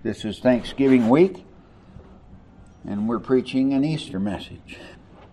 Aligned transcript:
This 0.00 0.24
is 0.24 0.38
Thanksgiving 0.38 1.08
week, 1.08 1.44
and 2.84 3.08
we're 3.08 3.18
preaching 3.18 3.72
an 3.72 3.84
Easter 3.84 4.20
message. 4.20 4.78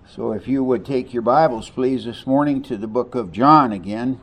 So 0.10 0.32
if 0.32 0.48
you 0.48 0.64
would 0.64 0.84
take 0.84 1.14
your 1.14 1.22
Bibles, 1.22 1.70
please, 1.70 2.06
this 2.06 2.26
morning 2.26 2.64
to 2.64 2.76
the 2.76 2.88
book 2.88 3.14
of 3.14 3.32
John 3.32 3.72
again. 3.72 4.20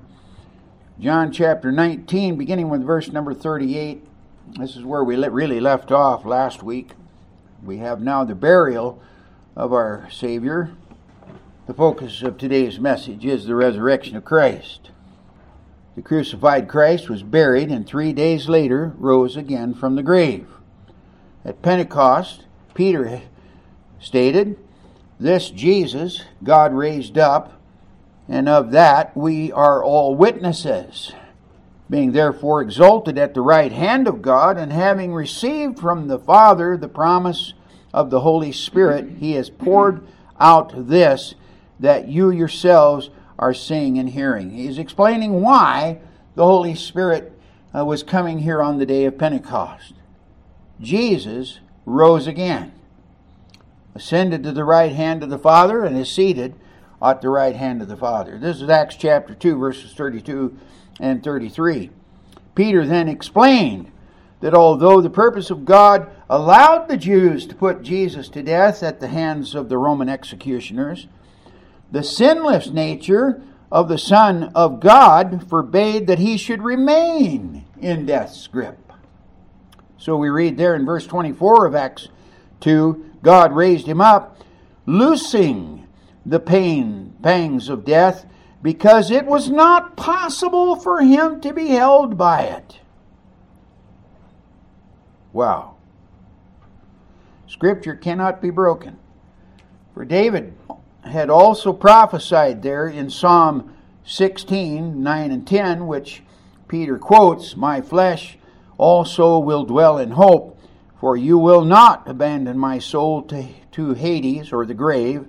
John 0.99 1.31
chapter 1.31 1.71
19, 1.71 2.35
beginning 2.35 2.69
with 2.69 2.83
verse 2.83 3.13
number 3.13 3.33
38. 3.33 4.05
This 4.59 4.75
is 4.75 4.83
where 4.83 5.05
we 5.05 5.15
really 5.15 5.61
left 5.61 5.93
off 5.93 6.25
last 6.25 6.65
week. 6.65 6.95
We 7.63 7.77
have 7.77 8.01
now 8.01 8.25
the 8.25 8.35
burial 8.35 9.01
of 9.55 9.73
our 9.73 10.09
Savior. 10.11 10.73
The 11.69 11.75
focus 11.75 12.21
of 12.21 12.37
today's 12.37 12.81
message 12.81 13.25
is 13.25 13.47
the 13.47 13.55
resurrection 13.55 14.17
of 14.17 14.25
Christ. 14.25 14.91
The 15.95 16.03
crucified 16.03 16.69
Christ 16.69 17.11
was 17.11 17.23
buried 17.23 17.71
and 17.71 17.87
three 17.87 18.13
days 18.13 18.49
later 18.49 18.95
rose 18.97 19.37
again 19.37 19.75
from 19.75 19.95
the 19.95 20.03
grave. 20.03 20.49
At 21.45 21.61
Pentecost, 21.61 22.45
Peter 22.73 23.21
stated, 24.01 24.57
This 25.21 25.51
Jesus 25.51 26.23
God 26.43 26.73
raised 26.73 27.19
up, 27.19 27.61
and 28.29 28.49
of 28.49 28.71
that 28.71 29.15
we 29.15 29.53
are 29.53 29.85
all 29.85 30.15
witnesses. 30.15 31.13
Being 31.91 32.13
therefore 32.13 32.63
exalted 32.63 33.19
at 33.19 33.35
the 33.35 33.43
right 33.43 33.73
hand 33.73 34.09
of 34.09 34.23
God, 34.23 34.57
and 34.57 34.73
having 34.73 35.13
received 35.13 35.79
from 35.79 36.09
the 36.09 36.19
Father 36.19 36.77
the 36.77 36.89
promise 36.89 37.53
of 37.93 38.09
the 38.09 38.21
Holy 38.21 38.53
Spirit, 38.53 39.17
he 39.19 39.33
has 39.33 39.51
poured 39.51 40.07
out 40.41 40.89
this 40.89 41.35
that 41.79 42.09
you 42.09 42.31
yourselves 42.31 43.11
are 43.39 43.55
seeing 43.55 43.99
and 43.99 44.11
hearing. 44.11 44.51
He's 44.51 44.79
explaining 44.79 45.41
why 45.41 45.99
the 46.35 46.45
Holy 46.45 46.75
Spirit 46.75 47.33
uh, 47.75 47.85
was 47.85 48.03
coming 48.03 48.41
here 48.41 48.63
on 48.63 48.79
the 48.79 48.87
day 48.87 49.05
of 49.05 49.19
Pentecost. 49.19 49.95
Jesus 50.81 51.61
rose 51.87 52.27
again, 52.27 52.73
ascended 53.95 54.43
to 54.43 54.53
the 54.53 54.65
right 54.65 54.93
hand 54.93 55.23
of 55.23 55.31
the 55.31 55.39
Father, 55.39 55.85
and 55.85 55.97
is 55.97 56.11
seated 56.11 56.55
at 57.03 57.21
the 57.21 57.29
right 57.29 57.57
hand 57.57 57.83
of 57.83 57.89
the 57.89 57.97
Father. 57.97 58.39
This 58.39 58.61
is 58.61 58.69
Acts 58.69 58.97
chapter 58.97 59.35
2, 59.35 59.57
verses 59.57 59.93
32 59.95 60.57
and 61.01 61.23
33. 61.23 61.91
Peter 62.55 62.87
then 62.87 63.09
explained 63.09 63.91
that 64.41 64.55
although 64.55 65.01
the 65.01 65.11
purpose 65.11 65.51
of 65.51 65.65
God 65.65 66.11
allowed 66.29 66.89
the 66.89 66.97
Jews 66.97 67.47
to 67.47 67.55
put 67.55 67.83
Jesus 67.83 68.29
to 68.31 68.43
death 68.43 68.83
at 68.83 69.01
the 69.01 69.09
hands 69.09 69.55
of 69.55 69.69
the 69.69 69.79
Roman 69.79 70.09
executioners, 70.09 71.07
the 71.93 72.03
sinless 72.03 72.71
nature 72.71 73.43
of 73.71 73.89
the 73.89 73.99
Son 73.99 74.51
of 74.55 74.81
God 74.81 75.49
forbade 75.49 76.07
that 76.09 76.19
he 76.19 76.37
should 76.37 76.63
remain 76.63 77.65
in 77.81 78.07
death's 78.07 78.47
grip. 78.47 78.93
So 79.99 80.17
we 80.17 80.31
read 80.31 80.57
there 80.57 80.75
in 80.75 80.85
verse 80.85 81.07
24 81.07 81.67
of 81.67 81.75
Acts 81.77 82.09
2 82.61 83.11
God 83.23 83.53
raised 83.53 83.87
him 83.87 84.01
up, 84.01 84.39
loosing 84.85 85.87
the 86.27 86.41
pain, 86.41 87.15
pangs 87.23 87.69
of 87.69 87.85
death, 87.85 88.27
because 88.63 89.11
it 89.11 89.27
was 89.27 89.49
not 89.49 89.97
possible 89.97 90.77
for 90.77 91.01
him 91.01 91.41
to 91.41 91.53
be 91.53 91.69
held 91.69 92.17
by 92.17 92.43
it. 92.43 92.81
Wow. 95.33 95.77
Scripture 97.47 97.95
cannot 97.95 98.43
be 98.43 98.51
broken. 98.51 98.99
For 99.95 100.05
David 100.05 100.55
had 101.05 101.31
also 101.31 101.73
prophesied 101.73 102.63
there 102.63 102.87
in 102.87 103.11
Psalm 103.11 103.75
16, 104.05 105.03
9 105.03 105.31
and 105.31 105.47
10, 105.47 105.87
which 105.87 106.23
Peter 106.69 106.99
quotes, 106.99 107.57
My 107.57 107.81
flesh 107.81 108.39
also 108.79 109.39
will 109.39 109.65
dwell 109.65 109.99
in 109.99 110.13
hope, 110.13 110.59
for 110.99 111.17
you 111.17 111.39
will 111.39 111.65
not 111.65 112.09
abandon 112.09 112.59
my 112.59 112.79
soul 112.79 113.23
to, 113.23 113.49
to 113.73 113.95
Hades 113.95 114.53
or 114.53 114.65
the 114.65 114.75
grave, 114.75 115.27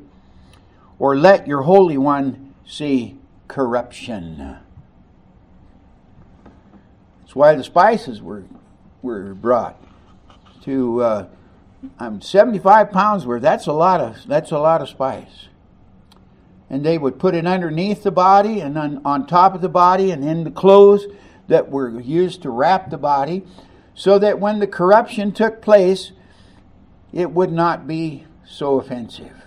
or 1.00 1.16
let 1.18 1.48
your 1.48 1.64
Holy 1.64 1.98
One 1.98 2.54
see 2.66 3.18
corruption. 3.48 4.58
That's 7.22 7.36
why 7.36 7.56
the 7.56 7.64
spices 7.64 8.22
were, 8.22 8.44
were 9.02 9.34
brought 9.34 9.84
to 10.64 11.02
uh, 11.02 11.28
I'm 12.00 12.22
75 12.22 12.92
pounds 12.92 13.26
worth. 13.26 13.42
That's 13.42 13.68
a 13.68 13.74
lot 13.74 14.00
of 14.00 14.26
that's 14.26 14.52
a 14.52 14.58
lot 14.58 14.82
of 14.82 14.88
spice 14.88 15.50
and 16.74 16.84
they 16.84 16.98
would 16.98 17.20
put 17.20 17.36
it 17.36 17.46
underneath 17.46 18.02
the 18.02 18.10
body 18.10 18.60
and 18.60 18.80
on, 18.80 19.00
on 19.06 19.28
top 19.28 19.54
of 19.54 19.62
the 19.62 19.70
body 19.70 20.10
and 20.10 20.28
in 20.28 20.44
the 20.44 20.50
clothes 20.50 21.06
that 21.48 21.70
were 21.70 22.00
used 22.02 22.42
to 22.42 22.50
wrap 22.50 22.90
the 22.90 22.98
body, 22.98 23.44
so 23.94 24.18
that 24.18 24.40
when 24.40 24.58
the 24.58 24.66
corruption 24.66 25.32
took 25.32 25.62
place, 25.62 26.14
it 27.12 27.30
would 27.30 27.52
not 27.52 27.86
be 27.86 28.26
so 28.44 28.80
offensive. 28.80 29.44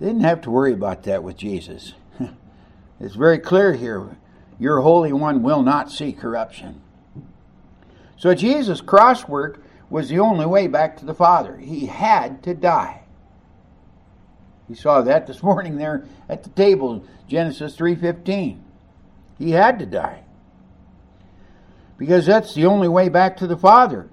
They 0.00 0.06
didn't 0.06 0.22
have 0.22 0.40
to 0.40 0.50
worry 0.50 0.72
about 0.72 1.04
that 1.04 1.22
with 1.22 1.36
Jesus. 1.36 1.94
it's 3.00 3.14
very 3.14 3.38
clear 3.38 3.74
here 3.74 4.16
your 4.58 4.80
Holy 4.80 5.12
One 5.12 5.40
will 5.44 5.62
not 5.62 5.88
see 5.88 6.12
corruption. 6.12 6.82
So 8.16 8.34
Jesus' 8.34 8.80
cross 8.80 9.28
work 9.28 9.62
was 9.88 10.08
the 10.08 10.18
only 10.18 10.46
way 10.46 10.66
back 10.66 10.96
to 10.96 11.04
the 11.04 11.14
Father. 11.14 11.58
He 11.58 11.86
had 11.86 12.42
to 12.42 12.54
die. 12.54 13.03
We 14.68 14.74
saw 14.74 15.02
that 15.02 15.26
this 15.26 15.42
morning 15.42 15.76
there 15.76 16.04
at 16.28 16.42
the 16.42 16.50
table, 16.50 17.04
Genesis 17.28 17.76
3:15. 17.76 18.62
He 19.38 19.50
had 19.50 19.78
to 19.80 19.86
die. 19.86 20.20
Because 21.98 22.26
that's 22.26 22.54
the 22.54 22.66
only 22.66 22.88
way 22.88 23.08
back 23.08 23.36
to 23.38 23.46
the 23.46 23.56
Father. 23.56 24.08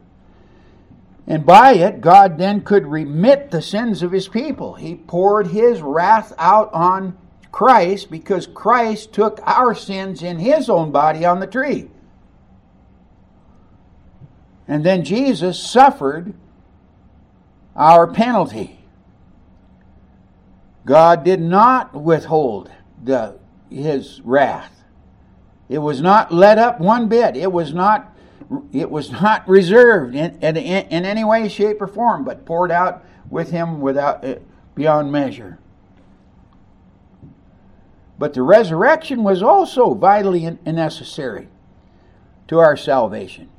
And 1.28 1.46
by 1.46 1.74
it, 1.74 2.02
God 2.02 2.38
then 2.38 2.62
could 2.62 2.88
remit 2.88 3.52
the 3.52 3.62
sins 3.62 4.04
of 4.04 4.12
his 4.12 4.28
people. 4.28 4.74
He 4.74 4.96
poured 4.96 5.48
his 5.48 5.82
wrath 5.82 6.34
out 6.38 6.74
on 6.74 7.18
Christ 7.52 8.10
because 8.10 8.48
Christ 8.48 9.14
took 9.14 9.40
our 9.46 9.74
sins 9.74 10.24
in 10.24 10.40
his 10.40 10.70
own 10.70 10.92
body 10.92 11.26
on 11.26 11.40
the 11.40 11.48
tree. 11.48 11.90
And 14.68 14.86
then 14.86 15.04
Jesus 15.04 15.62
suffered 15.62 16.34
our 17.76 18.08
penalty. 18.08 18.81
God 20.86 21.24
did 21.24 21.42
not 21.42 21.94
withhold 21.94 22.72
the, 23.04 23.38
his 23.70 24.22
wrath. 24.22 24.84
It 25.70 25.80
was 25.80 26.02
not 26.02 26.34
let 26.34 26.58
up 26.58 26.80
one 26.80 27.08
bit. 27.08 27.38
It 27.38 27.52
was 27.52 27.74
not 27.74 28.08
it 28.74 28.92
was 28.92 29.12
not 29.12 29.48
reserved 29.48 30.14
in, 30.14 30.38
in, 30.42 30.58
in 30.58 31.06
any 31.06 31.24
way, 31.24 31.48
shape, 31.48 31.82
or 31.82 31.88
form, 31.88 32.26
but 32.26 32.46
poured 32.46 32.70
out 32.70 33.06
with 33.30 33.52
him 33.52 33.80
without 33.80 34.26
uh, 34.26 34.36
beyond 34.76 35.10
measure. 35.10 35.58
But 38.20 38.34
the 38.34 38.42
resurrection 38.42 39.24
was 39.24 39.42
also 39.42 39.94
vitally 39.94 40.58
necessary 40.66 41.48
to 42.50 42.60
our 42.60 42.76
salvation. 42.76 43.50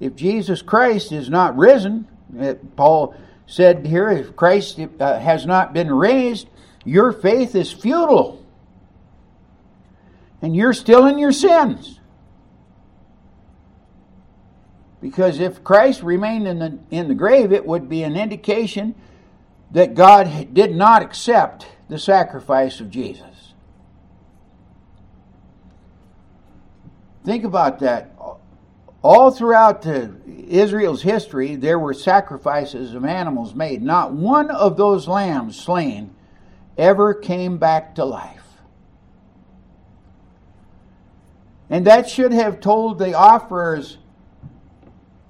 If 0.00 0.16
Jesus 0.16 0.62
Christ 0.62 1.12
is 1.12 1.30
not 1.30 1.56
risen, 1.56 2.08
Paul 2.76 3.14
said 3.46 3.86
here, 3.86 4.10
if 4.10 4.34
Christ 4.34 4.80
uh, 4.98 5.18
has 5.20 5.46
not 5.46 5.72
been 5.72 5.92
raised, 5.92 6.48
your 6.84 7.12
faith 7.12 7.54
is 7.54 7.72
futile. 7.72 8.44
And 10.42 10.56
you're 10.56 10.72
still 10.72 11.06
in 11.06 11.18
your 11.18 11.32
sins. 11.32 12.00
Because 15.00 15.40
if 15.40 15.62
Christ 15.64 16.02
remained 16.02 16.46
in 16.46 16.58
the, 16.58 16.78
in 16.90 17.08
the 17.08 17.14
grave, 17.14 17.52
it 17.52 17.64
would 17.66 17.88
be 17.88 18.02
an 18.02 18.16
indication 18.16 18.94
that 19.70 19.94
God 19.94 20.52
did 20.52 20.74
not 20.74 21.02
accept 21.02 21.66
the 21.88 21.98
sacrifice 21.98 22.80
of 22.80 22.90
Jesus. 22.90 23.54
Think 27.24 27.44
about 27.44 27.78
that. 27.80 28.14
All 29.02 29.30
throughout 29.30 29.86
Israel's 29.86 31.02
history, 31.02 31.56
there 31.56 31.78
were 31.78 31.94
sacrifices 31.94 32.94
of 32.94 33.04
animals 33.04 33.54
made. 33.54 33.82
Not 33.82 34.12
one 34.12 34.50
of 34.50 34.76
those 34.76 35.08
lambs 35.08 35.58
slain 35.58 36.14
ever 36.76 37.14
came 37.14 37.58
back 37.58 37.94
to 37.96 38.04
life. 38.04 38.40
And 41.68 41.86
that 41.86 42.08
should 42.08 42.32
have 42.32 42.60
told 42.60 42.98
the 42.98 43.14
offerers, 43.14 43.98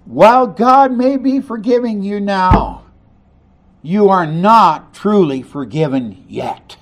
while 0.07 0.47
God 0.47 0.93
may 0.93 1.17
be 1.17 1.41
forgiving 1.41 2.03
you 2.03 2.19
now, 2.19 2.85
you 3.83 4.09
are 4.09 4.27
not 4.27 4.95
truly 4.95 5.43
forgiven 5.43 6.25
yet. 6.29 6.77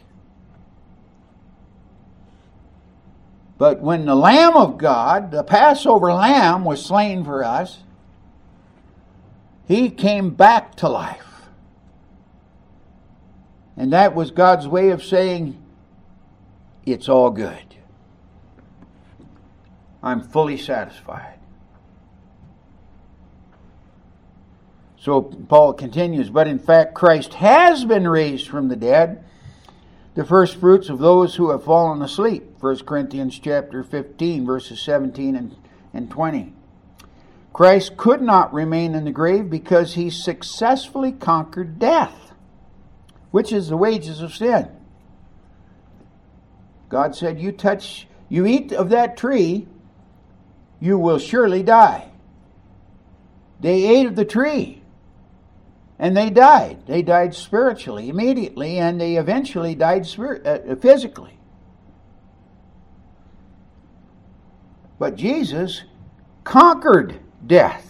But 3.59 3.81
when 3.81 4.07
the 4.07 4.15
Lamb 4.15 4.57
of 4.57 4.79
God, 4.79 5.33
the 5.33 5.43
Passover 5.43 6.13
Lamb, 6.13 6.65
was 6.65 6.85
slain 6.85 7.25
for 7.25 7.43
us, 7.43 7.79
he 9.67 9.91
came 9.91 10.31
back 10.31 10.77
to 10.77 10.89
life. 10.89 11.28
And 13.79 13.93
that 13.93 14.15
was 14.15 14.33
God's 14.33 14.69
way 14.69 14.91
of 14.91 15.03
saying, 15.03 15.57
it's 16.85 17.09
all 17.09 17.31
good. 17.31 17.77
I'm 20.03 20.21
fully 20.21 20.59
satisfied. 20.59 21.39
So 25.01 25.23
Paul 25.23 25.75
continues, 25.75 26.29
but 26.29 26.49
in 26.49 26.59
fact 26.59 26.95
Christ 26.95 27.35
has 27.35 27.85
been 27.85 28.07
raised 28.09 28.49
from 28.49 28.69
the 28.69 28.77
dead, 28.77 29.25
the 30.15 30.25
first 30.25 30.57
fruits 30.57 30.89
of 30.89 30.99
those 30.99 31.37
who 31.37 31.51
have 31.51 31.63
fallen 31.63 32.03
asleep. 32.03 32.45
1 32.61 32.79
Corinthians 32.81 33.39
chapter 33.39 33.85
15 33.85 34.45
verses 34.45 34.83
17 34.83 35.37
and, 35.37 35.57
and 35.95 36.11
20. 36.11 36.53
Christ 37.53 37.97
could 37.97 38.23
not 38.23 38.53
remain 38.53 38.95
in 38.95 39.05
the 39.05 39.13
grave 39.13 39.49
because 39.49 39.95
he 39.95 40.11
successfully 40.11 41.13
conquered 41.13 41.79
death, 41.79 42.28
which 43.31 43.53
is 43.53 43.69
the 43.69 43.77
wages 43.77 44.21
of 44.21 44.35
sin. 44.35 44.69
God 46.89 47.15
said, 47.15 47.41
You 47.41 47.53
touch, 47.53 48.07
you 48.29 48.47
eat 48.47 48.73
of 48.73 48.91
that 48.91 49.17
tree, 49.17 49.67
you 50.81 50.99
will 50.99 51.19
surely 51.19 51.63
die. 51.63 52.11
They 53.61 53.85
ate 53.85 54.07
of 54.07 54.17
the 54.17 54.25
tree 54.25 54.83
and 55.99 56.17
they 56.17 56.31
died. 56.31 56.87
They 56.87 57.03
died 57.03 57.35
spiritually 57.35 58.09
immediately 58.09 58.79
and 58.79 59.01
they 59.01 59.17
eventually 59.17 59.75
died 59.75 60.07
spirit, 60.07 60.47
uh, 60.47 60.77
physically. 60.77 61.39
But 64.99 65.17
Jesus 65.17 65.83
conquered 66.45 67.21
death. 67.45 67.88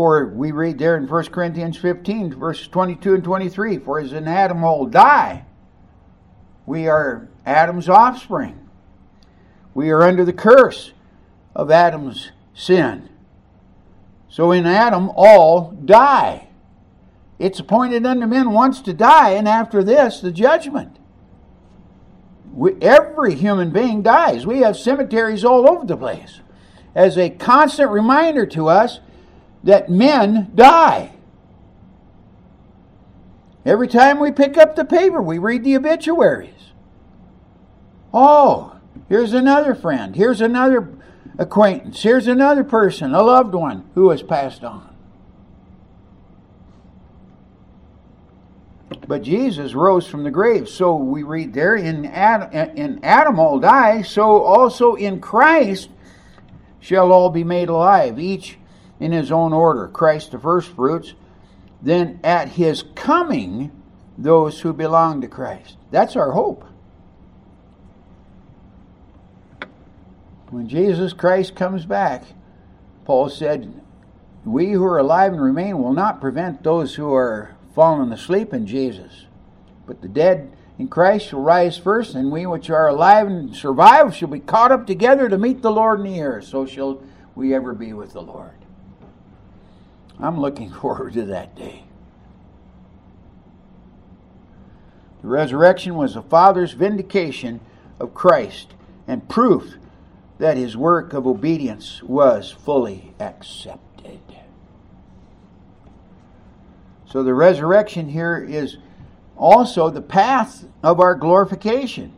For 0.00 0.28
we 0.28 0.50
read 0.50 0.78
there 0.78 0.96
in 0.96 1.06
1 1.06 1.24
Corinthians 1.26 1.76
15, 1.76 2.32
verses 2.36 2.68
22 2.68 3.16
and 3.16 3.22
23 3.22 3.76
For 3.80 4.00
as 4.00 4.14
in 4.14 4.26
Adam 4.26 4.64
all 4.64 4.86
die, 4.86 5.44
we 6.64 6.88
are 6.88 7.28
Adam's 7.44 7.86
offspring. 7.86 8.66
We 9.74 9.90
are 9.90 10.02
under 10.02 10.24
the 10.24 10.32
curse 10.32 10.94
of 11.54 11.70
Adam's 11.70 12.32
sin. 12.54 13.10
So 14.30 14.52
in 14.52 14.64
Adam, 14.64 15.10
all 15.16 15.72
die. 15.72 16.48
It's 17.38 17.60
appointed 17.60 18.06
unto 18.06 18.24
men 18.24 18.52
once 18.52 18.80
to 18.80 18.94
die, 18.94 19.32
and 19.32 19.46
after 19.46 19.84
this, 19.84 20.20
the 20.22 20.32
judgment. 20.32 20.98
We, 22.54 22.72
every 22.80 23.34
human 23.34 23.70
being 23.70 24.00
dies. 24.00 24.46
We 24.46 24.60
have 24.60 24.78
cemeteries 24.78 25.44
all 25.44 25.70
over 25.70 25.84
the 25.84 25.98
place 25.98 26.40
as 26.94 27.18
a 27.18 27.28
constant 27.28 27.90
reminder 27.90 28.46
to 28.46 28.68
us 28.68 29.00
that 29.64 29.90
men 29.90 30.50
die. 30.54 31.12
Every 33.64 33.88
time 33.88 34.18
we 34.18 34.32
pick 34.32 34.56
up 34.56 34.74
the 34.74 34.84
paper, 34.84 35.20
we 35.20 35.38
read 35.38 35.64
the 35.64 35.76
obituaries. 35.76 36.72
Oh, 38.12 38.76
here's 39.08 39.32
another 39.32 39.74
friend. 39.74 40.16
Here's 40.16 40.40
another 40.40 40.88
acquaintance. 41.38 42.02
Here's 42.02 42.26
another 42.26 42.64
person, 42.64 43.14
a 43.14 43.22
loved 43.22 43.54
one 43.54 43.88
who 43.94 44.10
has 44.10 44.22
passed 44.22 44.64
on. 44.64 44.88
But 49.06 49.22
Jesus 49.22 49.74
rose 49.74 50.06
from 50.06 50.24
the 50.24 50.30
grave. 50.30 50.68
So 50.68 50.96
we 50.96 51.22
read 51.22 51.52
there 51.52 51.74
in 51.76 52.06
Adam, 52.06 52.50
in 52.76 53.00
Adam 53.02 53.38
all 53.38 53.58
die, 53.58 54.02
so 54.02 54.42
also 54.42 54.94
in 54.94 55.20
Christ 55.20 55.90
shall 56.78 57.12
all 57.12 57.28
be 57.28 57.44
made 57.44 57.68
alive, 57.68 58.18
each 58.18 58.59
in 59.00 59.12
his 59.12 59.32
own 59.32 59.52
order. 59.52 59.88
Christ 59.88 60.30
the 60.30 60.38
firstfruits, 60.38 61.14
then 61.82 62.20
at 62.22 62.50
his 62.50 62.84
coming, 62.94 63.72
those 64.16 64.60
who 64.60 64.72
belong 64.72 65.22
to 65.22 65.28
Christ. 65.28 65.76
That's 65.90 66.14
our 66.14 66.32
hope. 66.32 66.64
When 70.50 70.68
Jesus 70.68 71.12
Christ 71.12 71.56
comes 71.56 71.86
back, 71.86 72.24
Paul 73.04 73.30
said, 73.30 73.82
We 74.44 74.72
who 74.72 74.84
are 74.84 74.98
alive 74.98 75.32
and 75.32 75.42
remain 75.42 75.82
will 75.82 75.92
not 75.92 76.20
prevent 76.20 76.62
those 76.62 76.96
who 76.96 77.12
are 77.14 77.56
fallen 77.74 78.12
asleep 78.12 78.52
in 78.52 78.66
Jesus. 78.66 79.26
But 79.86 80.02
the 80.02 80.08
dead 80.08 80.52
in 80.78 80.88
Christ 80.88 81.28
shall 81.28 81.40
rise 81.40 81.78
first, 81.78 82.14
and 82.14 82.32
we 82.32 82.46
which 82.46 82.68
are 82.68 82.88
alive 82.88 83.26
and 83.28 83.54
survive 83.54 84.14
shall 84.14 84.28
be 84.28 84.40
caught 84.40 84.72
up 84.72 84.86
together 84.86 85.28
to 85.28 85.38
meet 85.38 85.62
the 85.62 85.70
Lord 85.70 86.00
in 86.00 86.06
the 86.06 86.18
air. 86.18 86.42
So 86.42 86.66
shall 86.66 87.02
we 87.34 87.54
ever 87.54 87.72
be 87.72 87.92
with 87.92 88.12
the 88.12 88.22
Lord. 88.22 88.59
I'm 90.22 90.40
looking 90.40 90.70
forward 90.80 91.12
to 91.14 91.24
that 91.26 91.54
day. 91.56 91.84
The 95.22 95.28
resurrection 95.28 95.96
was 95.96 96.14
the 96.14 96.22
Father's 96.22 96.72
vindication 96.72 97.60
of 97.98 98.14
Christ 98.14 98.74
and 99.06 99.28
proof 99.28 99.74
that 100.38 100.56
his 100.56 100.76
work 100.76 101.12
of 101.12 101.26
obedience 101.26 102.02
was 102.02 102.50
fully 102.50 103.12
accepted. 103.20 103.90
So 107.10 107.24
the 107.24 107.34
resurrection 107.34 108.08
here 108.08 108.38
is 108.38 108.76
also 109.36 109.90
the 109.90 110.00
path 110.00 110.64
of 110.82 111.00
our 111.00 111.16
glorification. 111.16 112.12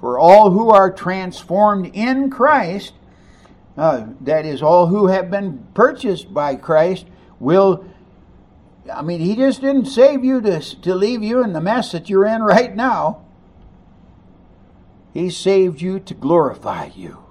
For 0.00 0.18
all 0.18 0.50
who 0.50 0.68
are 0.70 0.92
transformed 0.92 1.90
in 1.94 2.28
Christ, 2.28 2.92
uh, 3.76 4.06
that 4.20 4.44
is, 4.44 4.62
all 4.62 4.86
who 4.86 5.06
have 5.06 5.30
been 5.30 5.66
purchased 5.74 6.32
by 6.32 6.56
Christ, 6.56 7.06
will. 7.38 7.84
I 8.92 9.02
mean, 9.02 9.20
He 9.20 9.36
just 9.36 9.60
didn't 9.60 9.86
save 9.86 10.24
you 10.24 10.40
to, 10.40 10.60
to 10.60 10.94
leave 10.94 11.22
you 11.22 11.42
in 11.42 11.52
the 11.52 11.60
mess 11.60 11.92
that 11.92 12.10
you're 12.10 12.26
in 12.26 12.42
right 12.42 12.74
now. 12.74 13.24
He 15.14 15.30
saved 15.30 15.80
you 15.80 16.00
to 16.00 16.14
glorify 16.14 16.90
you 16.94 17.22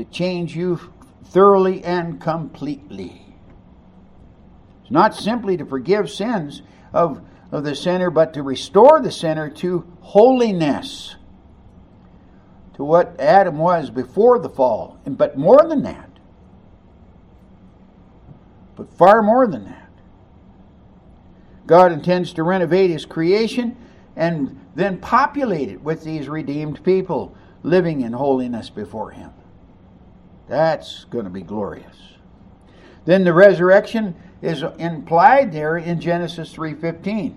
to 0.00 0.04
change 0.06 0.56
you 0.56 0.80
thoroughly 1.24 1.84
and 1.84 2.20
completely. 2.20 3.36
It's 4.82 4.90
not 4.90 5.14
simply 5.14 5.56
to 5.58 5.66
forgive 5.66 6.10
sins 6.10 6.62
of, 6.92 7.20
of 7.52 7.64
the 7.64 7.74
sinner, 7.74 8.10
but 8.10 8.32
to 8.34 8.42
restore 8.42 9.00
the 9.02 9.12
sinner 9.12 9.50
to 9.50 9.86
holiness, 10.00 11.16
to 12.80 12.84
what 12.84 13.14
Adam 13.20 13.58
was 13.58 13.90
before 13.90 14.38
the 14.38 14.48
fall. 14.48 14.98
But 15.04 15.36
more 15.36 15.66
than 15.68 15.82
that, 15.82 16.08
but 18.74 18.90
far 18.94 19.20
more 19.20 19.46
than 19.46 19.66
that. 19.66 19.90
God 21.66 21.92
intends 21.92 22.32
to 22.32 22.42
renovate 22.42 22.88
his 22.88 23.04
creation 23.04 23.76
and 24.16 24.58
then 24.74 24.96
populate 24.96 25.68
it 25.68 25.82
with 25.82 26.04
these 26.04 26.26
redeemed 26.26 26.82
people 26.82 27.36
living 27.62 28.00
in 28.00 28.14
holiness 28.14 28.70
before 28.70 29.10
him. 29.10 29.30
That's 30.48 31.04
going 31.04 31.24
to 31.24 31.30
be 31.30 31.42
glorious. 31.42 32.14
Then 33.04 33.24
the 33.24 33.34
resurrection 33.34 34.16
is 34.40 34.62
implied 34.78 35.52
there 35.52 35.76
in 35.76 36.00
Genesis 36.00 36.54
3:15. 36.54 37.36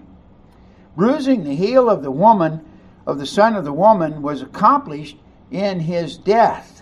Bruising 0.96 1.44
the 1.44 1.56
heel 1.56 1.90
of 1.90 2.02
the 2.02 2.12
woman 2.12 2.64
of 3.06 3.20
the 3.20 3.26
son 3.26 3.58
of 3.58 3.66
the 3.66 3.74
woman 3.74 4.22
was 4.22 4.42
accomplished 4.42 5.18
in 5.54 5.80
his 5.80 6.18
death 6.18 6.82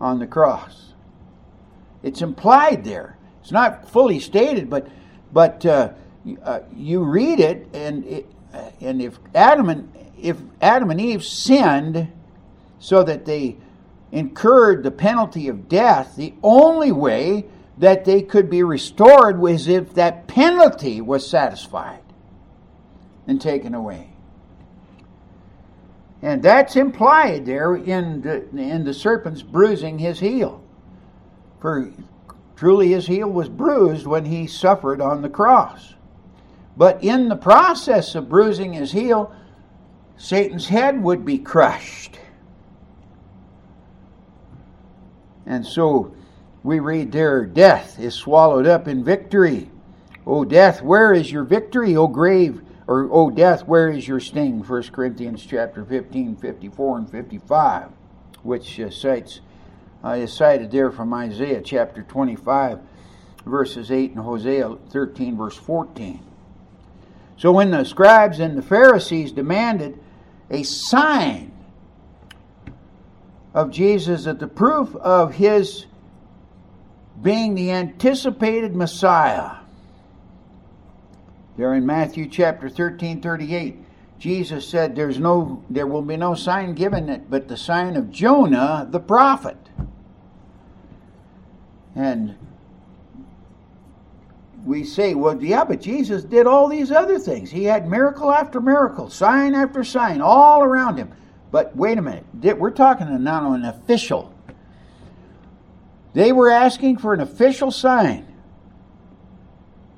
on 0.00 0.20
the 0.20 0.26
cross. 0.26 0.94
It's 2.02 2.22
implied 2.22 2.84
there. 2.84 3.18
It's 3.42 3.52
not 3.52 3.90
fully 3.90 4.20
stated, 4.20 4.70
but 4.70 4.88
but 5.32 5.66
uh, 5.66 5.92
uh, 6.42 6.60
you 6.74 7.02
read 7.02 7.40
it, 7.40 7.68
and 7.74 8.04
it, 8.04 8.26
and 8.80 9.02
if 9.02 9.18
Adam 9.34 9.68
and 9.68 9.92
if 10.18 10.36
Adam 10.60 10.90
and 10.90 11.00
Eve 11.00 11.24
sinned, 11.24 12.10
so 12.78 13.02
that 13.02 13.24
they 13.24 13.56
incurred 14.12 14.84
the 14.84 14.90
penalty 14.90 15.48
of 15.48 15.68
death, 15.68 16.14
the 16.16 16.34
only 16.42 16.92
way 16.92 17.46
that 17.78 18.04
they 18.04 18.22
could 18.22 18.48
be 18.48 18.62
restored 18.62 19.40
was 19.40 19.66
if 19.66 19.94
that 19.94 20.28
penalty 20.28 21.00
was 21.00 21.28
satisfied 21.28 22.02
and 23.26 23.40
taken 23.40 23.74
away. 23.74 24.11
And 26.22 26.40
that's 26.40 26.76
implied 26.76 27.44
there 27.44 27.74
in 27.74 28.22
the, 28.22 28.48
in 28.56 28.84
the 28.84 28.94
serpent's 28.94 29.42
bruising 29.42 29.98
his 29.98 30.20
heel. 30.20 30.62
For 31.60 31.92
truly 32.54 32.92
his 32.92 33.08
heel 33.08 33.28
was 33.28 33.48
bruised 33.48 34.06
when 34.06 34.24
he 34.24 34.46
suffered 34.46 35.00
on 35.00 35.20
the 35.20 35.28
cross. 35.28 35.94
But 36.76 37.02
in 37.02 37.28
the 37.28 37.36
process 37.36 38.14
of 38.14 38.28
bruising 38.28 38.72
his 38.72 38.92
heel, 38.92 39.34
Satan's 40.16 40.68
head 40.68 41.02
would 41.02 41.24
be 41.24 41.38
crushed. 41.38 42.20
And 45.44 45.66
so 45.66 46.14
we 46.62 46.78
read 46.78 47.10
there, 47.10 47.44
death 47.44 47.98
is 47.98 48.14
swallowed 48.14 48.66
up 48.66 48.86
in 48.86 49.02
victory. 49.02 49.68
O 50.24 50.44
death, 50.44 50.82
where 50.82 51.12
is 51.12 51.32
your 51.32 51.42
victory? 51.42 51.96
O 51.96 52.06
grave, 52.06 52.62
or 52.92 53.08
O 53.10 53.30
death, 53.30 53.66
where 53.66 53.88
is 53.88 54.06
your 54.06 54.20
sting? 54.20 54.62
1 54.62 54.82
Corinthians 54.92 55.46
chapter 55.46 55.82
15, 55.82 56.36
54 56.36 56.98
and 56.98 57.10
55, 57.10 57.88
which 58.42 58.78
uh, 58.78 58.90
cites, 58.90 59.40
uh, 60.04 60.10
is 60.10 60.30
cited 60.30 60.70
there 60.70 60.90
from 60.90 61.14
Isaiah 61.14 61.62
chapter 61.62 62.02
25, 62.02 62.80
verses 63.46 63.90
8 63.90 64.10
and 64.10 64.20
Hosea 64.20 64.76
13, 64.90 65.38
verse 65.38 65.56
14. 65.56 66.20
So 67.38 67.50
when 67.50 67.70
the 67.70 67.84
scribes 67.84 68.40
and 68.40 68.58
the 68.58 68.62
Pharisees 68.62 69.32
demanded 69.32 69.98
a 70.50 70.62
sign 70.62 71.50
of 73.54 73.70
Jesus 73.70 74.24
that 74.24 74.38
the 74.38 74.46
proof 74.46 74.94
of 74.96 75.34
his 75.34 75.86
being 77.22 77.54
the 77.54 77.70
anticipated 77.70 78.76
Messiah. 78.76 79.61
There 81.56 81.74
in 81.74 81.84
Matthew 81.84 82.28
chapter 82.28 82.68
13, 82.68 83.20
38, 83.20 83.76
Jesus 84.18 84.66
said, 84.66 84.96
There's 84.96 85.18
no 85.18 85.64
there 85.68 85.86
will 85.86 86.02
be 86.02 86.16
no 86.16 86.34
sign 86.34 86.74
given 86.74 87.08
it 87.08 87.28
but 87.28 87.48
the 87.48 87.56
sign 87.56 87.96
of 87.96 88.10
Jonah 88.10 88.86
the 88.90 89.00
prophet. 89.00 89.56
And 91.94 92.36
we 94.64 94.84
say, 94.84 95.14
well, 95.14 95.42
yeah, 95.42 95.64
but 95.64 95.80
Jesus 95.80 96.22
did 96.22 96.46
all 96.46 96.68
these 96.68 96.90
other 96.90 97.18
things. 97.18 97.50
He 97.50 97.64
had 97.64 97.88
miracle 97.88 98.32
after 98.32 98.60
miracle, 98.60 99.10
sign 99.10 99.54
after 99.54 99.82
sign, 99.82 100.20
all 100.20 100.62
around 100.62 100.98
him. 100.98 101.12
But 101.50 101.76
wait 101.76 101.98
a 101.98 102.02
minute, 102.02 102.24
we're 102.58 102.70
talking 102.70 103.22
now 103.22 103.52
an 103.52 103.64
official. 103.64 104.32
They 106.14 106.32
were 106.32 106.50
asking 106.50 106.98
for 106.98 107.12
an 107.12 107.20
official 107.20 107.70
sign. 107.70 108.31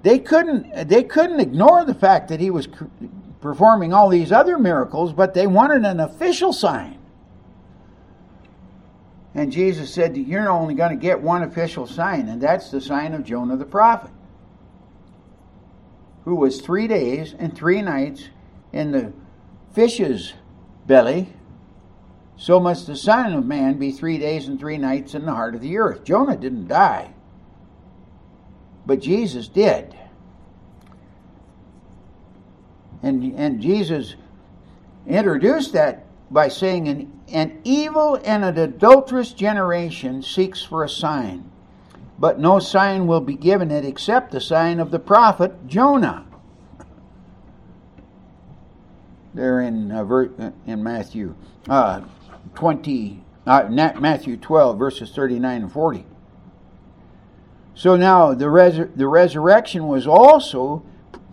They 0.05 0.21
couldn't. 0.21 0.89
They 0.89 1.03
couldn't 1.03 1.41
ignore 1.41 1.85
the 1.85 1.95
fact 1.95 2.29
that 2.29 2.39
he 2.39 2.51
was 2.51 2.69
performing 3.41 3.93
all 3.93 4.09
these 4.09 4.31
other 4.31 4.59
miracles, 4.59 5.13
but 5.13 5.35
they 5.35 5.49
wanted 5.49 5.85
an 5.85 5.99
official 5.99 6.53
sign. 6.53 6.99
And 9.35 9.51
Jesus 9.51 9.93
said, 9.93 10.17
You're 10.17 10.49
only 10.49 10.75
going 10.75 10.91
to 10.91 11.03
get 11.03 11.21
one 11.21 11.43
official 11.43 11.89
sign, 11.89 12.29
and 12.29 12.41
that's 12.41 12.71
the 12.71 12.81
sign 12.81 13.15
of 13.15 13.25
Jonah 13.25 13.57
the 13.57 13.65
prophet 13.65 14.13
who 16.25 16.35
was 16.35 16.61
three 16.61 16.89
days 16.89 17.35
and 17.39 17.55
three 17.55 17.83
nights 17.83 18.29
in 18.73 18.93
the 18.93 19.13
fish's 19.75 20.33
belly, 20.87 21.33
so 22.37 22.59
must 22.59 22.87
the 22.87 22.97
Son 22.97 23.33
of 23.35 23.47
Man 23.47 23.79
be 23.79 23.93
three 23.93 24.19
days 24.19 24.49
and 24.49 24.59
three 24.59 24.79
nights 24.79 25.15
in 25.15 25.27
the 25.27 25.33
heart 25.33 25.55
of 25.55 25.61
the 25.61 25.77
earth. 25.79 26.05
Jonah 26.05 26.37
didn't 26.37 26.69
die, 26.69 27.14
but 28.87 29.01
Jesus 29.01 29.49
did. 29.49 29.97
And, 33.03 33.39
and 33.39 33.61
Jesus 33.61 34.15
introduced 35.07 35.73
that 35.75 36.07
by 36.31 36.49
saying, 36.49 36.89
an, 36.89 37.21
an 37.33 37.61
evil 37.65 38.19
and 38.25 38.45
an 38.45 38.59
adulterous 38.59 39.33
generation 39.33 40.23
seeks 40.23 40.63
for 40.63 40.85
a 40.85 40.89
sign 40.89 41.51
but 42.19 42.39
no 42.39 42.59
sign 42.59 43.07
will 43.07 43.21
be 43.21 43.35
given 43.35 43.71
it 43.71 43.85
except 43.85 44.31
the 44.31 44.41
sign 44.41 44.81
of 44.81 44.91
the 44.91 44.99
prophet 44.99 45.67
Jonah. 45.67 46.27
There 49.33 49.61
in 49.61 49.91
uh, 49.91 50.05
uh 50.05 50.51
in 50.67 50.83
Matthew 50.83 51.35
uh, 51.69 52.03
twenty, 52.55 53.25
uh, 53.47 53.67
Matthew 53.69 54.37
twelve, 54.37 54.79
verses 54.79 55.11
thirty 55.11 55.41
nine 55.41 55.63
and 55.63 55.73
forty. 55.73 56.07
So 57.75 57.97
now 57.97 58.35
the 58.35 58.49
res- 58.49 58.89
the 58.95 59.09
resurrection 59.09 59.89
was 59.89 60.07
also 60.07 60.85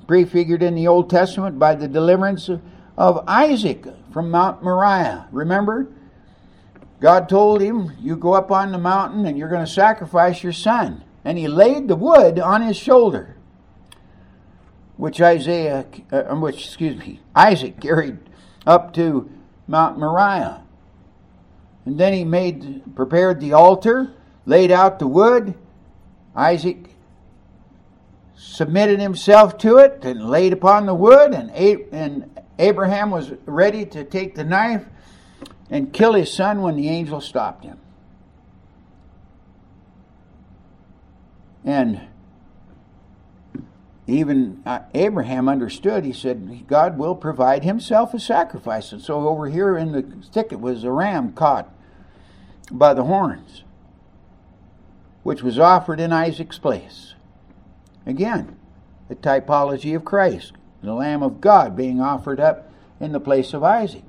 prefigured 0.08 0.64
in 0.64 0.76
the 0.76 0.88
Old 0.88 1.10
Testament 1.10 1.60
by 1.60 1.76
the 1.76 1.88
deliverance 1.88 2.50
of, 2.50 2.62
of 2.98 3.24
Isaac 3.28 3.86
from 4.12 4.30
Mount 4.30 4.64
Moriah. 4.64 5.28
Remember, 5.32 5.88
God 7.00 7.28
told 7.28 7.62
him, 7.62 7.94
You 8.00 8.16
go 8.16 8.34
up 8.34 8.52
on 8.52 8.72
the 8.72 8.78
mountain 8.78 9.26
and 9.26 9.38
you're 9.38 9.50
going 9.50 9.66
to 9.66 9.72
sacrifice 9.72 10.44
your 10.44 10.54
son. 10.54 11.04
And 11.24 11.38
he 11.38 11.48
laid 11.48 11.88
the 11.88 11.96
wood 11.96 12.40
on 12.40 12.62
his 12.62 12.78
shoulder, 12.78 13.38
which 14.98 15.22
Isaiah, 15.22 15.86
uh, 16.12 16.36
which, 16.36 16.66
excuse 16.66 16.98
me, 16.98 17.20
Isaac 17.36 17.80
carried 17.80 18.18
up 18.66 18.94
to 18.96 19.30
Mount 19.68 20.00
Moriah. 20.00 20.64
And 21.86 22.00
then 22.00 22.14
he 22.14 22.24
made, 22.24 22.96
prepared 22.96 23.40
the 23.40 23.54
altar, 23.54 24.14
laid 24.46 24.72
out 24.72 25.00
the 25.00 25.08
wood. 25.08 25.56
Isaac 26.36 26.90
submitted 28.36 29.00
himself 29.00 29.58
to 29.60 29.78
it 29.78 30.04
and 30.04 30.30
laid 30.30 30.54
upon 30.54 30.86
the 30.86 30.96
wood, 30.96 31.34
and, 31.34 32.30
Abraham 32.60 33.10
was 33.10 33.32
ready 33.48 33.88
to 33.88 34.04
take 34.04 34.36
the 34.36 34.44
knife 34.44 34.86
and 35.72 35.92
kill 35.92 36.14
his 36.14 36.32
son 36.32 36.62
when 36.62 36.76
the 36.76 36.90
angel 36.90 37.20
stopped 37.20 37.64
him. 37.64 37.80
And 41.66 42.02
even 44.06 44.62
uh, 44.66 44.80
Abraham 44.94 45.48
understood. 45.48 46.06
He 46.06 46.14
said, 46.14 46.68
God 46.68 46.98
will 46.98 47.16
provide 47.16 47.64
himself 47.64 48.14
a 48.14 48.20
sacrifice. 48.20 48.92
And 48.92 49.02
so 49.02 49.28
over 49.28 49.48
here 49.48 49.78
in 49.78 49.92
the 49.92 50.04
thicket 50.32 50.60
was 50.60 50.84
a 50.84 50.92
ram 50.92 51.32
caught 51.34 51.74
by 52.70 52.94
the 52.94 53.04
horns, 53.04 53.64
which 55.24 55.44
was 55.44 55.60
offered 55.60 56.00
in 56.00 56.12
Isaac's 56.12 56.58
place. 56.58 57.14
Again, 58.06 58.58
the 59.08 59.16
typology 59.16 59.96
of 59.96 60.06
Christ, 60.06 60.54
the 60.82 60.94
Lamb 60.94 61.22
of 61.22 61.42
God 61.42 61.76
being 61.76 62.02
offered 62.02 62.40
up 62.40 62.72
in 63.00 63.12
the 63.12 63.20
place 63.20 63.54
of 63.54 63.64
Isaac. 63.64 64.04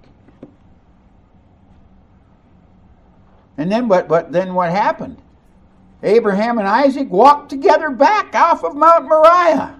And 3.57 3.71
then 3.71 3.88
what, 3.88 4.09
what 4.09 4.33
then 4.33 4.54
what 4.54 4.71
happened? 4.71 5.21
Abraham 6.02 6.59
and 6.59 6.66
Isaac 6.66 7.11
walked 7.11 7.50
together 7.50 7.90
back 7.90 8.35
off 8.35 8.64
of 8.64 8.75
Mount 8.75 9.04
Moriah, 9.04 9.78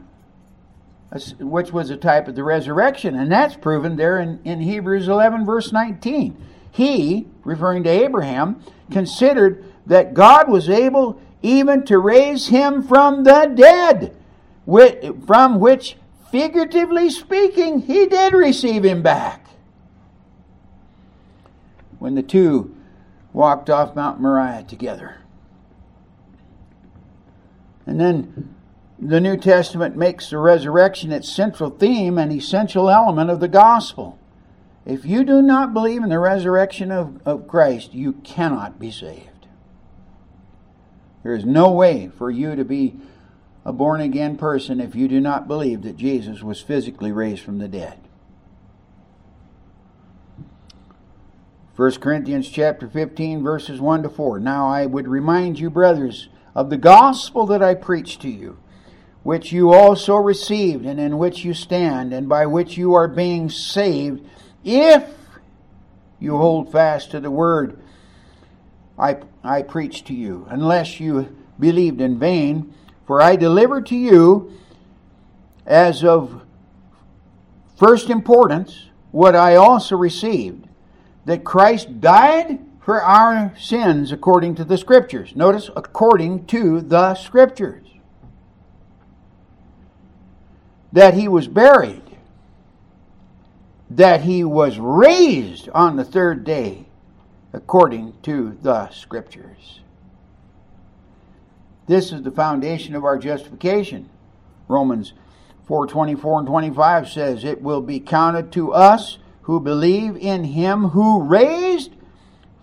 which 1.41 1.73
was 1.73 1.91
a 1.91 1.97
type 1.97 2.29
of 2.29 2.37
the 2.37 2.45
resurrection, 2.45 3.17
and 3.17 3.33
that's 3.33 3.57
proven 3.57 3.97
there 3.97 4.21
in, 4.21 4.41
in 4.45 4.61
Hebrews 4.61 5.09
11, 5.09 5.45
verse 5.45 5.73
19. 5.73 6.37
He, 6.71 7.27
referring 7.43 7.83
to 7.85 7.91
Abraham, 7.91 8.63
considered 8.91 9.65
that 9.87 10.15
God 10.15 10.49
was 10.49 10.69
able 10.69 11.21
even 11.43 11.85
to 11.87 11.99
raise 11.99 12.49
him 12.49 12.83
from 12.83 13.25
the 13.25 13.53
dead, 13.55 14.15
from 15.27 15.59
which, 15.59 15.97
figuratively 16.31 17.11
speaking, 17.11 17.81
he 17.81 18.07
did 18.07 18.33
receive 18.33 18.85
him 18.85 19.03
back. 19.03 19.47
When 21.99 22.15
the 22.15 22.23
two 22.23 22.75
walked 23.33 23.71
off 23.71 23.97
Mount 23.97 24.21
Moriah 24.21 24.65
together. 24.65 25.17
And 27.87 28.01
then 28.01 28.55
the 28.99 29.21
New 29.21 29.37
Testament 29.37 29.97
makes 29.97 30.31
the 30.31 30.39
resurrection 30.39 31.11
its 31.11 31.29
central 31.29 31.71
theme 31.71 32.19
and 32.19 32.31
essential 32.33 32.89
element 32.89 33.31
of 33.31 33.41
the 33.41 33.49
gospel. 33.49 34.19
If 34.87 35.05
you 35.05 35.25
do 35.25 35.43
not 35.43 35.75
believe 35.75 36.03
in 36.03 36.09
the 36.09 36.19
resurrection 36.19 36.93
of, 36.93 37.21
of 37.27 37.49
Christ, 37.49 37.95
you 37.95 38.13
cannot 38.13 38.79
be 38.79 38.91
saved. 38.91 39.32
There 41.23 41.35
is 41.35 41.45
no 41.45 41.71
way 41.71 42.09
for 42.09 42.31
you 42.31 42.57
to 42.57 42.65
be 42.65 42.97
a 43.65 43.73
born 43.73 44.01
again 44.01 44.37
person 44.37 44.81
if 44.81 44.95
you 44.95 45.07
do 45.07 45.21
not 45.21 45.47
believe 45.47 45.83
that 45.83 45.97
Jesus 45.97 46.43
was 46.43 46.61
physically 46.61 47.13
raised 47.13 47.43
from 47.43 47.59
the 47.59 47.69
dead. 47.69 47.99
1 51.77 51.93
Corinthians 52.01 52.49
chapter 52.49 52.89
15 52.89 53.43
verses 53.43 53.81
1 53.81 54.03
to 54.03 54.09
4. 54.09 54.41
Now 54.41 54.69
I 54.69 54.87
would 54.87 55.09
remind 55.09 55.59
you 55.59 55.71
brothers 55.71 56.29
of 56.55 56.71
the 56.71 56.77
gospel 56.77 57.47
that 57.47 57.63
I 57.63 57.75
preached 57.75 58.21
to 58.23 58.29
you, 58.29 58.59
which 59.23 59.53
you 59.53 59.73
also 59.73 60.17
received 60.17 60.85
and 60.85 61.01
in 61.01 61.19
which 61.19 61.45
you 61.45 61.55
stand 61.55 62.13
and 62.13 62.29
by 62.29 62.47
which 62.47 62.77
you 62.77 62.95
are 62.95 63.09
being 63.09 63.49
saved 63.49 64.27
if 64.65 65.09
you 66.19 66.37
hold 66.37 66.71
fast 66.71 67.13
to 67.13 67.21
the 67.21 67.31
word 67.31 67.79
I 68.99 69.19
I 69.45 69.63
preached 69.63 70.07
to 70.07 70.15
you, 70.15 70.47
unless 70.49 71.01
you 71.01 71.37
believed 71.59 72.01
in 72.01 72.19
vain, 72.19 72.73
for 73.07 73.21
I 73.21 73.37
delivered 73.37 73.87
to 73.87 73.97
you 73.97 74.53
as 75.67 76.05
of 76.05 76.43
first 77.77 78.11
importance 78.11 78.87
what 79.11 79.35
I 79.35 79.57
also 79.57 79.97
received 79.97 80.69
that 81.25 81.45
Christ 81.45 82.01
died 82.01 82.61
for 82.81 83.03
our 83.03 83.55
sins 83.59 84.13
according 84.13 84.57
to 84.57 84.65
the 84.65 84.79
Scriptures. 84.79 85.37
Notice, 85.37 85.71
according 85.77 86.47
to 86.47 86.81
the 86.81 87.15
Scriptures. 87.15 87.87
That 90.93 91.15
he 91.15 91.29
was 91.29 91.49
buried. 91.49 92.03
That 93.91 94.23
he 94.23 94.45
was 94.45 94.79
raised 94.79 95.69
on 95.71 95.97
the 95.97 96.05
third 96.05 96.45
day 96.45 96.87
according 97.53 98.15
to 98.23 98.59
the 98.63 98.91
Scriptures. 98.91 99.81
This 101.87 102.13
is 102.13 102.23
the 102.23 102.31
foundation 102.31 102.95
of 102.95 103.05
our 103.05 103.19
justification. 103.19 104.09
Romans 104.69 105.13
4 105.67 105.87
24 105.87 106.41
and 106.41 106.49
25 106.49 107.09
says, 107.09 107.45
It 107.45 107.63
will 107.63 107.83
be 107.83 108.01
counted 108.01 108.53
to 108.53 108.73
us 108.73 109.19
who 109.43 109.61
believe 109.61 110.17
in 110.17 110.45
him 110.45 110.91
who 110.91 111.23
raised 111.23 111.93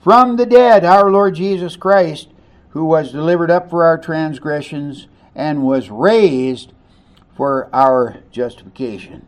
from 0.02 0.38
the 0.38 0.46
dead 0.46 0.86
our 0.86 1.12
Lord 1.12 1.36
Jesus 1.36 1.76
Christ, 1.76 2.30
who 2.70 2.86
was 2.86 3.12
delivered 3.12 3.52
up 3.52 3.70
for 3.70 3.84
our 3.84 3.98
transgressions 3.98 5.08
and 5.36 5.64
was 5.64 5.90
raised 5.90 6.74
for 7.36 7.70
our 7.74 8.22
justification. 8.32 9.26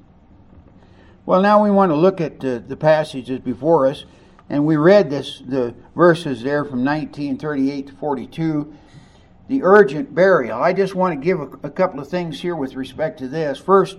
Well, 1.26 1.42
now 1.42 1.64
we 1.64 1.72
want 1.72 1.92
to 1.92 1.96
look 1.96 2.20
at 2.20 2.44
uh, 2.44 2.60
the 2.60 2.78
passages 2.78 3.40
before 3.40 3.88
us, 3.88 4.06
and 4.52 4.66
we 4.66 4.76
read 4.76 5.10
this 5.10 5.42
the 5.48 5.74
verses 5.96 6.44
there 6.44 6.66
from 6.66 6.84
1938 6.84 7.88
to 7.88 7.94
42. 7.94 8.74
the 9.48 9.64
urgent 9.64 10.14
burial. 10.14 10.62
I 10.62 10.74
just 10.74 10.94
want 10.94 11.18
to 11.18 11.26
give 11.26 11.40
a, 11.40 11.68
a 11.68 11.70
couple 11.70 12.02
of 12.02 12.10
things 12.10 12.42
here 12.42 12.56
with 12.56 12.76
respect 12.76 13.20
to 13.20 13.30
this. 13.30 13.58
First, 13.58 13.98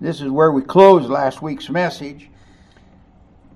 this 0.00 0.20
is 0.20 0.30
where 0.30 0.50
we 0.50 0.62
closed 0.62 1.08
last 1.08 1.42
week's 1.42 1.70
message. 1.70 2.28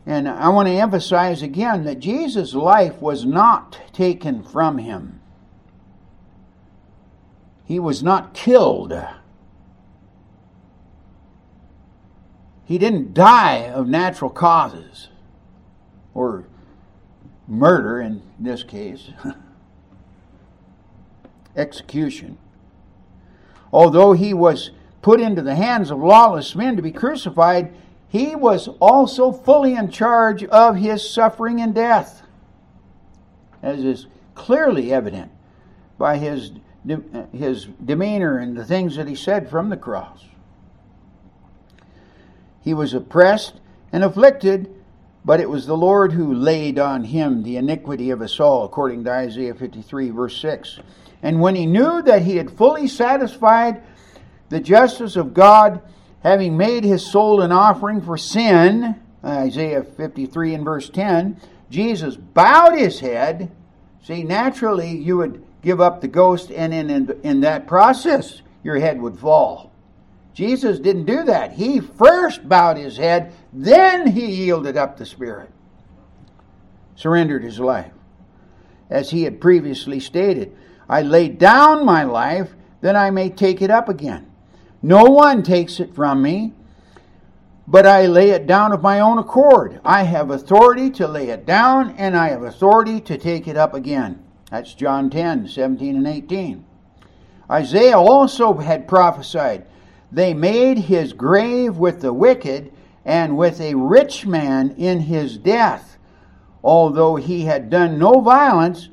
And 0.06 0.28
I 0.28 0.49
want 0.49 0.68
to 0.68 0.75
emphasize 0.75 1.42
again 1.42 1.85
that 1.85 1.99
Jesus' 1.99 2.54
life 2.54 3.02
was 3.02 3.25
not 3.25 3.80
taken 3.92 4.44
from 4.44 4.78
him. 4.78 5.20
He 7.64 7.80
was 7.80 8.00
not 8.00 8.32
killed. 8.32 8.92
He 12.64 12.78
didn't 12.78 13.12
die 13.12 13.68
of 13.68 13.88
natural 13.88 14.30
causes 14.30 15.09
or 16.14 16.45
murder 17.47 18.00
in 18.00 18.23
this 18.38 18.62
case, 18.62 19.11
execution. 21.57 22.38
Although 23.73 24.12
he 24.12 24.35
was 24.35 24.71
put 25.02 25.21
into 25.21 25.43
the 25.43 25.55
hands 25.55 25.90
of 25.90 25.99
lawless 25.99 26.55
men 26.55 26.76
to 26.76 26.83
be 26.83 26.93
crucified, 26.93 27.73
he 28.09 28.35
was 28.35 28.69
also 28.81 29.33
fully 29.33 29.75
in 29.75 29.90
charge 29.90 30.45
of 30.45 30.76
his 30.76 31.09
suffering 31.09 31.61
and 31.61 31.75
death, 31.75 32.23
as 33.62 33.85
is 33.85 34.07
clearly 34.35 34.93
evident 34.93 35.31
by 35.97 36.17
his, 36.17 36.52
his 37.33 37.67
demeanor 37.85 38.38
and 38.38 38.57
the 38.57 38.64
things 38.64 38.97
that 38.97 39.07
he 39.07 39.14
said 39.14 39.49
from 39.49 39.69
the 39.69 39.76
cross. 39.76 40.25
He 42.62 42.75
was 42.75 42.95
oppressed 42.95 43.61
and 43.93 44.02
afflicted, 44.02 44.75
but 45.24 45.40
it 45.40 45.48
was 45.48 45.66
the 45.66 45.76
Lord 45.76 46.12
who 46.12 46.34
laid 46.34 46.78
on 46.78 47.04
him 47.04 47.42
the 47.42 47.56
iniquity 47.56 48.10
of 48.10 48.22
us 48.22 48.40
all, 48.40 48.64
according 48.64 49.04
to 49.04 49.10
Isaiah 49.10 49.54
53, 49.54 50.10
verse 50.10 50.40
6. 50.40 50.80
And 51.22 51.40
when 51.40 51.54
he 51.54 51.66
knew 51.66 52.02
that 52.02 52.22
he 52.22 52.36
had 52.36 52.50
fully 52.50 52.88
satisfied 52.88 53.82
the 54.48 54.60
justice 54.60 55.16
of 55.16 55.34
God, 55.34 55.82
having 56.22 56.56
made 56.56 56.84
his 56.84 57.04
soul 57.04 57.42
an 57.42 57.52
offering 57.52 58.00
for 58.00 58.16
sin, 58.16 59.00
Isaiah 59.24 59.82
53 59.82 60.54
and 60.54 60.64
verse 60.64 60.88
10, 60.88 61.38
Jesus 61.70 62.16
bowed 62.16 62.76
his 62.76 63.00
head. 63.00 63.50
See, 64.02 64.22
naturally, 64.22 64.96
you 64.96 65.18
would 65.18 65.44
give 65.62 65.80
up 65.80 66.00
the 66.00 66.08
ghost, 66.08 66.50
and 66.50 66.72
in, 66.72 66.90
in, 66.90 67.20
in 67.22 67.40
that 67.40 67.66
process, 67.66 68.40
your 68.64 68.78
head 68.78 69.00
would 69.00 69.18
fall. 69.18 69.70
Jesus 70.32 70.78
didn't 70.78 71.04
do 71.04 71.24
that. 71.24 71.52
He 71.52 71.80
first 71.80 72.48
bowed 72.48 72.76
his 72.76 72.96
head, 72.96 73.32
then 73.52 74.09
he 74.09 74.26
yielded 74.26 74.76
up 74.76 74.97
the 74.97 75.07
Spirit, 75.07 75.50
surrendered 76.95 77.42
his 77.42 77.59
life. 77.59 77.92
As 78.88 79.11
he 79.11 79.23
had 79.23 79.40
previously 79.40 80.00
stated, 80.00 80.57
I 80.88 81.02
lay 81.02 81.28
down 81.28 81.85
my 81.85 82.02
life 82.02 82.54
that 82.80 82.97
I 82.97 83.11
may 83.11 83.28
take 83.30 83.62
it 83.62 83.71
up 83.71 83.88
again. 83.88 84.30
No 84.83 85.04
one 85.04 85.42
takes 85.42 85.78
it 85.78 85.95
from 85.95 86.23
me, 86.23 86.52
but 87.69 87.87
I 87.87 88.07
lay 88.07 88.30
it 88.30 88.47
down 88.47 88.73
of 88.73 88.83
my 88.83 88.99
own 88.99 89.19
accord. 89.19 89.80
I 89.85 90.02
have 90.02 90.30
authority 90.30 90.90
to 90.92 91.07
lay 91.07 91.28
it 91.28 91.47
down, 91.47 91.95
and 91.97 92.16
I 92.16 92.30
have 92.30 92.42
authority 92.42 93.00
to 93.02 93.16
take 93.16 93.47
it 93.47 93.57
up 93.57 93.75
again. 93.75 94.25
That's 94.50 94.75
John 94.75 95.11
10, 95.11 95.47
17 95.47 95.97
and 95.97 96.07
18. 96.07 96.64
Isaiah 97.49 97.99
also 97.99 98.54
had 98.54 98.88
prophesied, 98.88 99.66
They 100.11 100.35
made 100.35 100.78
his 100.78 101.12
grave 101.12 101.76
with 101.76 102.00
the 102.00 102.12
wicked 102.12 102.73
and 103.11 103.37
with 103.37 103.61
a 103.61 103.75
rich 103.75 104.25
man 104.25 104.71
in 104.79 105.00
his 105.00 105.37
death, 105.37 105.99
although 106.62 107.17
he 107.17 107.43
had 107.43 107.69
done 107.69 107.99
no 107.99 108.21
violence, 108.21 108.88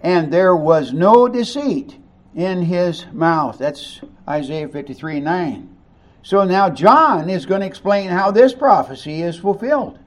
and 0.00 0.32
there 0.32 0.56
was 0.56 0.94
no 0.94 1.28
deceit 1.28 1.98
in 2.34 2.62
his 2.62 3.04
mouth. 3.12 3.58
That's 3.58 4.00
Isaiah 4.26 4.66
53 4.66 5.20
9. 5.20 5.76
So 6.22 6.44
now 6.44 6.70
John 6.70 7.28
is 7.28 7.44
going 7.44 7.60
to 7.60 7.66
explain 7.66 8.08
how 8.08 8.30
this 8.30 8.54
prophecy 8.54 9.20
is 9.20 9.36
fulfilled. 9.36 9.98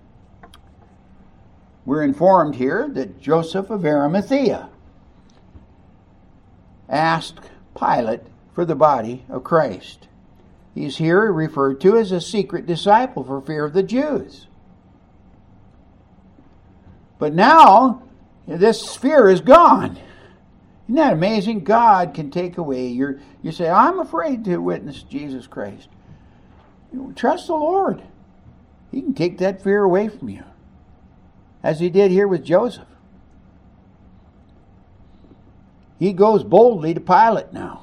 We're 1.86 2.02
informed 2.02 2.56
here 2.56 2.90
that 2.94 3.22
Joseph 3.22 3.70
of 3.70 3.86
Arimathea 3.86 4.68
asked 6.90 7.52
Pilate 7.80 8.22
for 8.56 8.66
the 8.66 8.76
body 8.76 9.26
of 9.30 9.44
Christ. 9.44 10.08
He's 10.76 10.98
here 10.98 11.32
referred 11.32 11.82
to 11.82 11.98
as 11.98 12.12
a 12.12 12.20
secret 12.20 12.66
disciple 12.66 13.24
for 13.24 13.42
fear 13.42 13.66
of 13.66 13.74
the 13.74 13.84
Jews. 13.84 14.48
But 17.20 17.34
now, 17.34 18.04
this 18.48 18.96
fear 18.96 19.30
is 19.30 19.42
gone. 19.42 20.00
Isn't 20.86 20.96
that 20.96 21.14
amazing? 21.14 21.64
God 21.64 22.14
can 22.14 22.32
take 22.32 22.58
away 22.58 22.88
your. 22.88 23.20
You 23.42 23.52
say, 23.52 23.70
I'm 23.70 24.00
afraid 24.00 24.44
to 24.46 24.58
witness 24.58 25.04
Jesus 25.04 25.48
Christ. 25.48 25.90
Trust 27.16 27.48
the 27.48 27.54
Lord. 27.54 28.02
He 28.92 29.02
can 29.02 29.14
take 29.14 29.38
that 29.38 29.64
fear 29.64 29.84
away 29.84 30.10
from 30.10 30.30
you, 30.30 30.44
as 31.62 31.80
He 31.80 31.90
did 31.90 32.12
here 32.12 32.28
with 32.28 32.44
Joseph. 32.44 32.88
He 36.00 36.14
goes 36.14 36.44
boldly 36.44 36.94
to 36.94 37.00
Pilate 37.00 37.54
now 37.54 37.83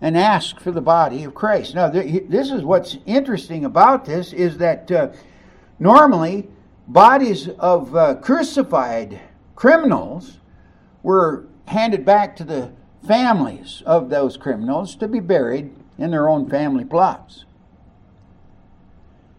and 0.00 0.16
ask 0.16 0.60
for 0.60 0.70
the 0.70 0.80
body 0.80 1.24
of 1.24 1.34
Christ. 1.34 1.74
Now, 1.74 1.88
this 1.88 2.50
is 2.50 2.62
what's 2.62 2.96
interesting 3.06 3.64
about 3.64 4.04
this 4.04 4.32
is 4.32 4.58
that 4.58 4.90
uh, 4.90 5.08
normally 5.78 6.48
bodies 6.86 7.48
of 7.58 7.94
uh, 7.94 8.14
crucified 8.16 9.20
criminals 9.56 10.38
were 11.02 11.46
handed 11.66 12.04
back 12.04 12.36
to 12.36 12.44
the 12.44 12.72
families 13.06 13.82
of 13.86 14.08
those 14.08 14.36
criminals 14.36 14.96
to 14.96 15.08
be 15.08 15.20
buried 15.20 15.74
in 15.98 16.10
their 16.10 16.28
own 16.28 16.48
family 16.48 16.84
plots. 16.84 17.44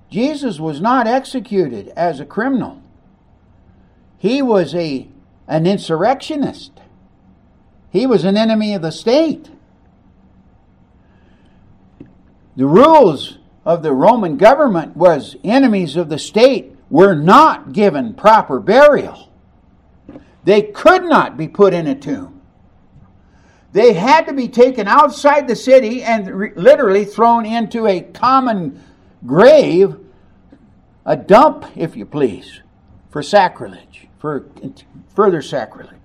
Jesus 0.10 0.60
was 0.60 0.82
not 0.82 1.08
executed 1.08 1.90
as 1.96 2.20
a 2.20 2.26
criminal. 2.26 2.82
He 4.18 4.42
was 4.42 4.76
a 4.76 5.08
an 5.48 5.66
insurrectionist. 5.66 6.72
He 7.92 8.06
was 8.06 8.24
an 8.24 8.38
enemy 8.38 8.76
of 8.76 8.84
the 8.84 8.92
state. 8.92 9.50
The 12.60 12.68
rules 12.68 13.38
of 13.64 13.84
the 13.84 13.94
Roman 13.94 14.36
government 14.36 14.98
was 14.98 15.38
enemies 15.46 15.96
of 15.96 16.10
the 16.10 16.20
state 16.20 16.76
were 16.90 17.16
not 17.16 17.72
given 17.72 18.14
proper 18.14 18.60
burial. 18.60 19.32
They 20.44 20.64
could 20.64 21.06
not 21.06 21.38
be 21.38 21.48
put 21.48 21.74
in 21.74 21.88
a 21.88 21.96
tomb. 21.96 22.42
They 23.72 23.94
had 23.94 24.28
to 24.28 24.34
be 24.34 24.50
taken 24.50 24.90
outside 24.90 25.48
the 25.48 25.56
city 25.56 26.04
and 26.04 26.28
re- 26.28 26.52
literally 26.54 27.06
thrown 27.06 27.46
into 27.46 27.88
a 27.88 28.02
common 28.02 28.84
grave, 29.26 29.96
a 31.06 31.16
dump, 31.16 31.66
if 31.78 31.96
you 31.96 32.06
please, 32.06 32.60
for 33.10 33.24
sacrilege, 33.24 34.10
for 34.18 34.50
further 35.16 35.42
sacrilege. 35.42 35.99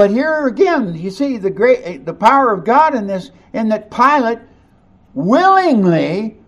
But 0.00 0.12
here 0.12 0.46
again, 0.46 0.94
you 0.94 1.10
see 1.10 1.36
the 1.36 1.50
great 1.50 1.80
eh, 1.82 1.98
the 2.02 2.14
power 2.14 2.54
of 2.54 2.64
God 2.64 2.94
in 2.94 3.06
this, 3.06 3.32
in 3.52 3.68
that 3.68 3.90
Pilate 3.90 4.38
willingly 5.12 6.38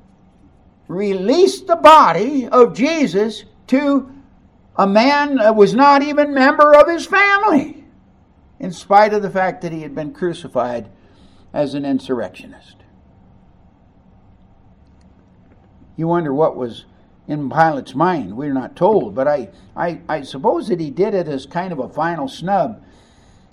released 0.88 1.66
the 1.66 1.76
body 1.76 2.48
of 2.48 2.72
Jesus 2.72 3.44
to 3.66 4.10
a 4.76 4.86
man 4.86 5.34
that 5.34 5.54
was 5.54 5.74
not 5.74 6.02
even 6.02 6.32
member 6.32 6.74
of 6.74 6.88
his 6.88 7.04
family, 7.04 7.84
in 8.58 8.72
spite 8.72 9.12
of 9.12 9.20
the 9.20 9.28
fact 9.28 9.60
that 9.60 9.72
he 9.72 9.82
had 9.82 9.94
been 9.94 10.14
crucified 10.14 10.88
as 11.52 11.74
an 11.74 11.84
insurrectionist. 11.84 12.76
You 15.98 16.08
wonder 16.08 16.32
what 16.32 16.56
was 16.56 16.86
in 17.28 17.50
Pilate's 17.50 17.94
mind. 17.94 18.34
We're 18.34 18.54
not 18.54 18.76
told, 18.76 19.14
but 19.14 19.28
I, 19.28 19.50
I, 19.76 20.00
I 20.08 20.22
suppose 20.22 20.68
that 20.68 20.80
he 20.80 20.88
did 20.88 21.12
it 21.12 21.28
as 21.28 21.44
kind 21.44 21.70
of 21.70 21.80
a 21.80 21.90
final 21.90 22.28
snub 22.28 22.82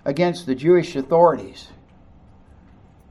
against 0.10 0.48
the 0.48 0.56
Jewish 0.56 0.95
authorities. 0.95 1.67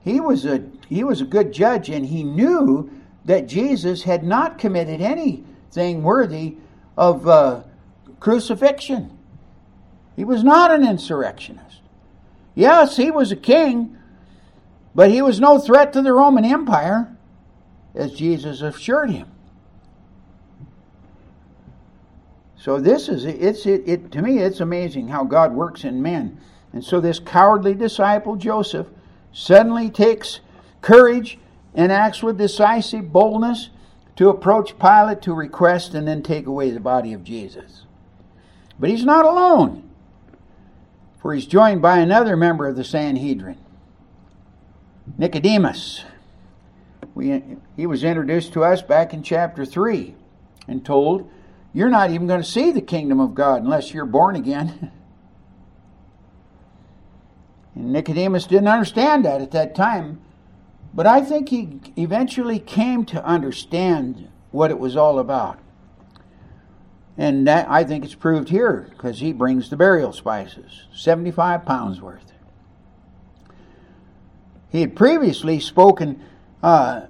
He 0.02 0.18
was 0.18 0.44
a 0.44 0.64
he 0.88 1.04
was 1.04 1.20
a 1.20 1.24
good 1.24 1.52
judge, 1.52 1.88
and 1.88 2.04
he 2.04 2.24
knew 2.24 2.90
that 3.24 3.46
Jesus 3.46 4.02
had 4.02 4.24
not 4.24 4.58
committed 4.58 5.00
anything 5.00 6.02
worthy 6.02 6.56
of 6.96 7.28
uh, 7.28 7.62
crucifixion. 8.18 9.16
He 10.16 10.24
was 10.24 10.42
not 10.42 10.72
an 10.72 10.84
insurrectionist. 10.84 11.82
Yes, 12.56 12.96
he 12.96 13.12
was 13.12 13.30
a 13.30 13.36
king, 13.36 13.96
but 14.92 15.10
he 15.10 15.22
was 15.22 15.38
no 15.38 15.60
threat 15.60 15.92
to 15.92 16.02
the 16.02 16.12
Roman 16.12 16.44
Empire, 16.44 17.16
as 17.94 18.12
Jesus 18.12 18.60
assured 18.60 19.10
him. 19.10 19.30
So 22.56 22.80
this 22.80 23.08
is 23.08 23.24
it's 23.24 23.66
it, 23.66 23.84
it 23.86 24.12
to 24.12 24.20
me 24.20 24.38
it's 24.38 24.58
amazing 24.58 25.08
how 25.08 25.22
God 25.22 25.54
works 25.54 25.84
in 25.84 26.02
men. 26.02 26.40
And 26.72 26.84
so 26.84 27.00
this 27.00 27.18
cowardly 27.18 27.74
disciple 27.74 28.36
Joseph 28.36 28.86
suddenly 29.32 29.90
takes 29.90 30.40
courage 30.80 31.38
and 31.74 31.92
acts 31.92 32.22
with 32.22 32.38
decisive 32.38 33.12
boldness 33.12 33.70
to 34.16 34.28
approach 34.28 34.78
Pilate 34.78 35.22
to 35.22 35.32
request 35.32 35.94
and 35.94 36.06
then 36.06 36.22
take 36.22 36.46
away 36.46 36.70
the 36.70 36.80
body 36.80 37.12
of 37.12 37.24
Jesus. 37.24 37.84
But 38.78 38.90
he's 38.90 39.04
not 39.04 39.24
alone, 39.24 39.88
for 41.20 41.34
he's 41.34 41.46
joined 41.46 41.82
by 41.82 41.98
another 41.98 42.36
member 42.36 42.66
of 42.66 42.76
the 42.76 42.84
Sanhedrin, 42.84 43.58
Nicodemus. 45.16 46.04
We, 47.14 47.42
he 47.76 47.86
was 47.86 48.04
introduced 48.04 48.52
to 48.52 48.64
us 48.64 48.82
back 48.82 49.12
in 49.12 49.22
chapter 49.22 49.64
3 49.64 50.14
and 50.68 50.84
told, 50.84 51.30
You're 51.72 51.88
not 51.88 52.10
even 52.10 52.26
going 52.26 52.42
to 52.42 52.48
see 52.48 52.70
the 52.70 52.80
kingdom 52.80 53.20
of 53.20 53.34
God 53.34 53.62
unless 53.62 53.92
you're 53.94 54.04
born 54.04 54.36
again. 54.36 54.92
And 57.78 57.92
Nicodemus 57.92 58.46
didn't 58.46 58.66
understand 58.66 59.24
that 59.24 59.40
at 59.40 59.52
that 59.52 59.76
time, 59.76 60.20
but 60.92 61.06
I 61.06 61.20
think 61.20 61.50
he 61.50 61.80
eventually 61.96 62.58
came 62.58 63.04
to 63.06 63.24
understand 63.24 64.28
what 64.50 64.72
it 64.72 64.80
was 64.80 64.96
all 64.96 65.20
about. 65.20 65.60
And 67.16 67.46
that, 67.46 67.70
I 67.70 67.84
think 67.84 68.04
it's 68.04 68.16
proved 68.16 68.48
here 68.48 68.88
because 68.90 69.20
he 69.20 69.32
brings 69.32 69.70
the 69.70 69.76
burial 69.76 70.12
spices, 70.12 70.86
75 70.92 71.64
pounds 71.64 72.00
worth. 72.00 72.32
He 74.70 74.80
had 74.80 74.96
previously 74.96 75.60
spoken 75.60 76.20
uh, 76.62 77.02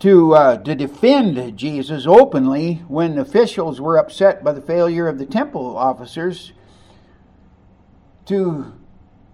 to 0.00 0.34
uh, 0.34 0.56
to 0.56 0.74
defend 0.74 1.56
Jesus 1.56 2.06
openly 2.06 2.82
when 2.88 3.18
officials 3.18 3.80
were 3.80 3.98
upset 3.98 4.42
by 4.42 4.52
the 4.52 4.60
failure 4.62 5.06
of 5.06 5.18
the 5.18 5.26
temple 5.26 5.76
officers 5.76 6.52
to 8.28 8.72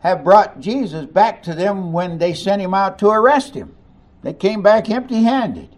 have 0.00 0.24
brought 0.24 0.61
Jesus 0.61 1.07
back 1.07 1.42
to 1.44 1.54
them 1.54 1.92
when 1.92 2.18
they 2.18 2.35
sent 2.35 2.61
him 2.61 2.74
out 2.74 2.98
to 2.98 3.09
arrest 3.09 3.54
him. 3.54 3.74
They 4.22 4.33
came 4.33 4.62
back 4.62 4.90
empty 4.90 5.22
handed. 5.22 5.68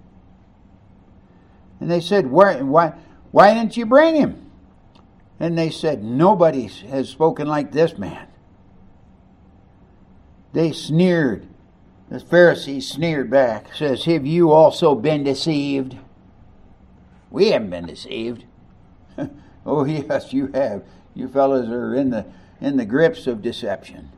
And 1.80 1.90
they 1.90 2.00
said, 2.00 2.28
why, 2.28 2.62
why, 2.62 2.94
why 3.30 3.54
didn't 3.54 3.76
you 3.76 3.86
bring 3.86 4.14
him? 4.14 4.46
And 5.38 5.56
they 5.56 5.70
said, 5.70 6.02
Nobody 6.02 6.66
has 6.66 7.08
spoken 7.08 7.46
like 7.46 7.72
this 7.72 7.98
man. 7.98 8.26
They 10.52 10.72
sneered. 10.72 11.46
The 12.08 12.20
Pharisees 12.20 12.88
sneered 12.88 13.30
back, 13.30 13.74
says, 13.74 14.04
Have 14.04 14.24
you 14.24 14.52
also 14.52 14.94
been 14.94 15.24
deceived? 15.24 15.96
We 17.30 17.50
haven't 17.50 17.70
been 17.70 17.86
deceived. 17.86 18.44
oh, 19.66 19.84
yes, 19.84 20.32
you 20.32 20.46
have. 20.54 20.84
You 21.14 21.28
fellows 21.28 21.68
are 21.68 21.94
in 21.94 22.10
the 22.10 22.26
in 22.60 22.76
the 22.76 22.84
grips 22.84 23.26
of 23.26 23.42
deception. 23.42 24.12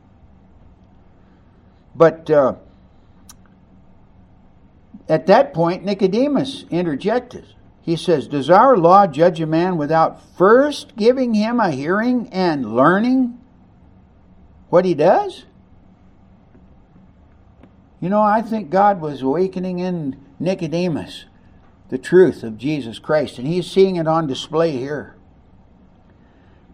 But 1.95 2.29
uh, 2.29 2.55
at 5.07 5.27
that 5.27 5.53
point, 5.53 5.83
Nicodemus 5.83 6.65
interjected. 6.69 7.45
He 7.81 7.95
says, 7.95 8.27
Does 8.27 8.49
our 8.49 8.77
law 8.77 9.07
judge 9.07 9.41
a 9.41 9.45
man 9.45 9.77
without 9.77 10.21
first 10.37 10.95
giving 10.95 11.33
him 11.33 11.59
a 11.59 11.71
hearing 11.71 12.29
and 12.31 12.75
learning 12.75 13.39
what 14.69 14.85
he 14.85 14.93
does? 14.93 15.45
You 17.99 18.09
know, 18.09 18.21
I 18.21 18.41
think 18.41 18.69
God 18.69 19.01
was 19.01 19.21
awakening 19.21 19.79
in 19.79 20.23
Nicodemus 20.39 21.25
the 21.89 21.97
truth 21.97 22.43
of 22.43 22.57
Jesus 22.57 22.99
Christ, 22.99 23.39
and 23.39 23.47
he's 23.47 23.69
seeing 23.69 23.95
it 23.95 24.07
on 24.07 24.27
display 24.27 24.71
here. 24.71 25.15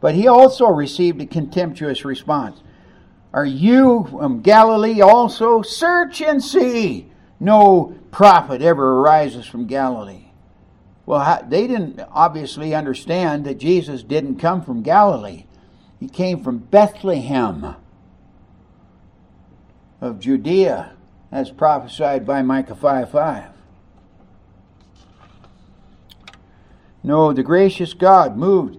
But 0.06 0.14
he 0.14 0.28
also 0.28 0.68
received 0.68 1.20
a 1.20 1.26
contemptuous 1.26 2.06
response. 2.06 2.62
Are 3.34 3.44
you 3.44 4.06
from 4.12 4.44
Galilee 4.44 5.02
also? 5.02 5.64
Search 5.64 6.22
and 6.22 6.44
see. 6.44 7.10
No 7.40 7.98
prophet 8.12 8.62
ever 8.62 9.00
arises 9.00 9.48
from 9.48 9.66
Galilee. 9.66 10.26
Well, 11.08 11.44
they 11.50 11.66
didn't 11.66 12.02
obviously 12.12 12.76
understand 12.76 13.46
that 13.46 13.58
Jesus 13.58 14.04
didn't 14.04 14.36
come 14.36 14.62
from 14.62 14.84
Galilee. 14.84 15.46
He 16.00 16.08
came 16.08 16.44
from 16.44 16.60
Bethlehem 16.60 17.76
of 20.02 20.20
Judea, 20.20 20.92
as 21.32 21.50
prophesied 21.50 22.28
by 22.28 22.44
Micah 22.44 22.76
5 22.76 23.10
5. 23.10 23.46
No, 27.02 27.34
the 27.34 27.42
gracious 27.42 27.96
God 27.96 28.38
moved 28.38 28.78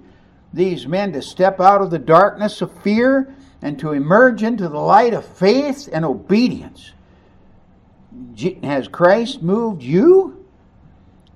these 0.52 0.87
men 0.87 1.12
to 1.12 1.22
step 1.22 1.61
out 1.61 1.82
of 1.82 1.90
the 1.90 1.98
darkness 1.98 2.61
of 2.62 2.72
fear 2.82 3.35
and 3.62 3.78
to 3.78 3.92
emerge 3.92 4.42
into 4.42 4.68
the 4.68 4.78
light 4.78 5.14
of 5.14 5.24
faith 5.24 5.88
and 5.92 6.04
obedience. 6.04 6.92
Has 8.62 8.88
Christ 8.88 9.42
moved 9.42 9.82
you 9.82 10.46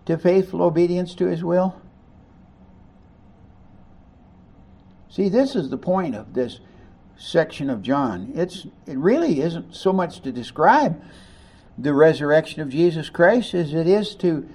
to 0.07 0.17
faithful 0.17 0.63
obedience 0.63 1.15
to 1.17 1.27
his 1.27 1.45
will? 1.45 1.81
See, 5.11 5.29
this 5.29 5.57
is 5.57 5.71
the 5.71 5.77
point 5.77 6.15
of 6.15 6.35
this 6.35 6.61
section 7.19 7.69
of 7.69 7.83
John. 7.83 8.33
It's 8.35 8.67
it 8.87 8.97
really 8.97 9.41
isn't 9.41 9.75
so 9.75 9.93
much 9.93 10.21
to 10.21 10.33
describe 10.33 11.03
the 11.77 11.93
resurrection 11.93 12.63
of 12.63 12.69
Jesus 12.69 13.11
Christ 13.11 13.55
as 13.55 13.75
it 13.75 13.87
is 13.87 14.15
to 14.17 14.49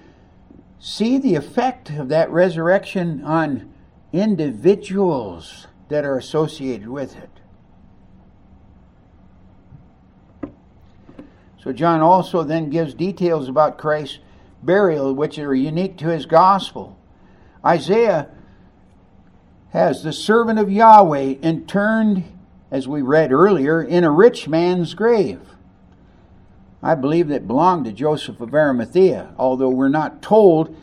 see 0.79 1.17
the 1.17 1.35
effect 1.35 1.89
of 1.91 2.09
that 2.09 2.29
resurrection 2.31 3.23
on 3.23 3.71
individuals 4.11 5.67
that 5.89 6.05
are 6.05 6.17
associated 6.17 6.87
with 6.87 7.15
it. 7.15 7.29
So, 11.63 11.73
John 11.73 12.01
also 12.01 12.43
then 12.43 12.69
gives 12.69 12.93
details 12.93 13.49
about 13.49 13.77
Christ's 13.77 14.19
burial, 14.61 15.13
which 15.13 15.39
are 15.39 15.55
unique 15.55 15.97
to 15.97 16.09
his 16.09 16.25
gospel. 16.25 16.97
Isaiah 17.65 18.29
has 19.71 20.03
the 20.03 20.13
servant 20.13 20.59
of 20.59 20.71
Yahweh 20.71 21.35
interned, 21.41 22.23
as 22.69 22.87
we 22.87 23.01
read 23.01 23.31
earlier, 23.31 23.81
in 23.81 24.03
a 24.03 24.11
rich 24.11 24.47
man's 24.47 24.93
grave. 24.93 25.41
I 26.83 26.93
believe 26.93 27.29
that 27.29 27.47
belonged 27.47 27.85
to 27.85 27.91
Joseph 27.91 28.39
of 28.39 28.53
Arimathea, 28.53 29.33
although 29.37 29.69
we're 29.69 29.89
not 29.89 30.21
told 30.21 30.75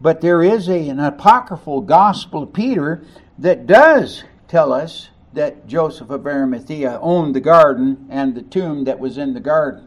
but 0.00 0.20
there 0.20 0.42
is 0.42 0.68
a, 0.68 0.88
an 0.88 0.98
apocryphal 0.98 1.82
Gospel 1.82 2.44
of 2.44 2.52
Peter 2.52 3.04
that 3.38 3.66
does 3.66 4.24
tell 4.48 4.72
us 4.72 5.10
that 5.32 5.66
Joseph 5.66 6.10
of 6.10 6.26
Arimathea 6.26 6.98
owned 7.00 7.34
the 7.34 7.40
garden 7.40 8.06
and 8.10 8.34
the 8.34 8.42
tomb 8.42 8.84
that 8.84 8.98
was 8.98 9.18
in 9.18 9.34
the 9.34 9.40
garden. 9.40 9.86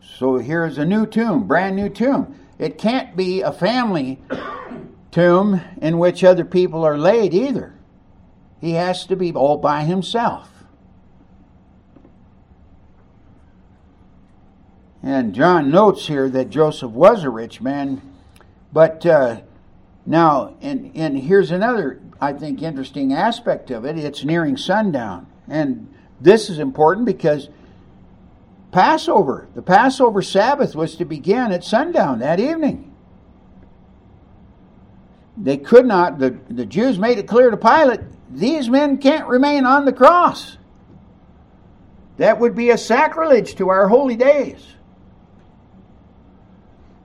So 0.00 0.38
here's 0.38 0.78
a 0.78 0.84
new 0.84 1.06
tomb, 1.06 1.46
brand 1.46 1.76
new 1.76 1.88
tomb. 1.88 2.34
It 2.58 2.78
can't 2.78 3.16
be 3.16 3.42
a 3.42 3.52
family 3.52 4.20
tomb 5.10 5.60
in 5.80 5.98
which 5.98 6.24
other 6.24 6.44
people 6.44 6.84
are 6.84 6.98
laid 6.98 7.34
either. 7.34 7.74
He 8.60 8.72
has 8.72 9.06
to 9.06 9.16
be 9.16 9.32
all 9.32 9.58
by 9.58 9.84
himself. 9.84 10.57
And 15.08 15.34
John 15.34 15.70
notes 15.70 16.06
here 16.06 16.28
that 16.28 16.50
Joseph 16.50 16.90
was 16.90 17.24
a 17.24 17.30
rich 17.30 17.62
man, 17.62 18.02
but 18.74 19.06
uh, 19.06 19.40
now, 20.04 20.54
and, 20.60 20.92
and 20.94 21.16
here's 21.16 21.50
another, 21.50 22.02
I 22.20 22.34
think, 22.34 22.60
interesting 22.60 23.14
aspect 23.14 23.70
of 23.70 23.86
it. 23.86 23.96
It's 23.96 24.22
nearing 24.22 24.58
sundown. 24.58 25.26
And 25.48 25.94
this 26.20 26.50
is 26.50 26.58
important 26.58 27.06
because 27.06 27.48
Passover, 28.70 29.48
the 29.54 29.62
Passover 29.62 30.20
Sabbath 30.20 30.76
was 30.76 30.96
to 30.96 31.06
begin 31.06 31.52
at 31.52 31.64
sundown 31.64 32.18
that 32.18 32.38
evening. 32.38 32.94
They 35.38 35.56
could 35.56 35.86
not, 35.86 36.18
the, 36.18 36.38
the 36.50 36.66
Jews 36.66 36.98
made 36.98 37.16
it 37.16 37.26
clear 37.26 37.50
to 37.50 37.56
Pilate, 37.56 38.00
these 38.30 38.68
men 38.68 38.98
can't 38.98 39.26
remain 39.26 39.64
on 39.64 39.86
the 39.86 39.92
cross. 39.94 40.58
That 42.18 42.40
would 42.40 42.54
be 42.54 42.68
a 42.68 42.76
sacrilege 42.76 43.54
to 43.54 43.70
our 43.70 43.88
holy 43.88 44.16
days. 44.16 44.74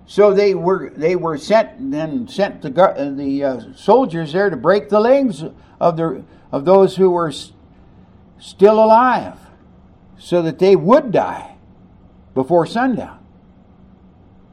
So 0.06 0.34
they 0.34 0.54
were 0.54 0.90
they 0.90 1.16
were 1.16 1.38
sent 1.38 1.92
then 1.92 2.28
sent 2.28 2.62
the 2.62 2.70
the 3.16 3.44
uh, 3.44 3.62
soldiers 3.76 4.34
there 4.34 4.50
to 4.50 4.58
break 4.58 4.90
the 4.90 5.00
legs 5.00 5.44
of 5.80 5.98
the 5.98 6.24
of 6.52 6.66
those 6.66 6.98
who 6.98 7.10
were 7.10 7.30
s- 7.30 7.54
still 8.38 8.84
alive, 8.84 9.38
so 10.18 10.42
that 10.42 10.60
they 10.60 10.76
would 10.76 11.12
die 11.12 11.56
before 12.34 12.66
sundown. 12.66 13.20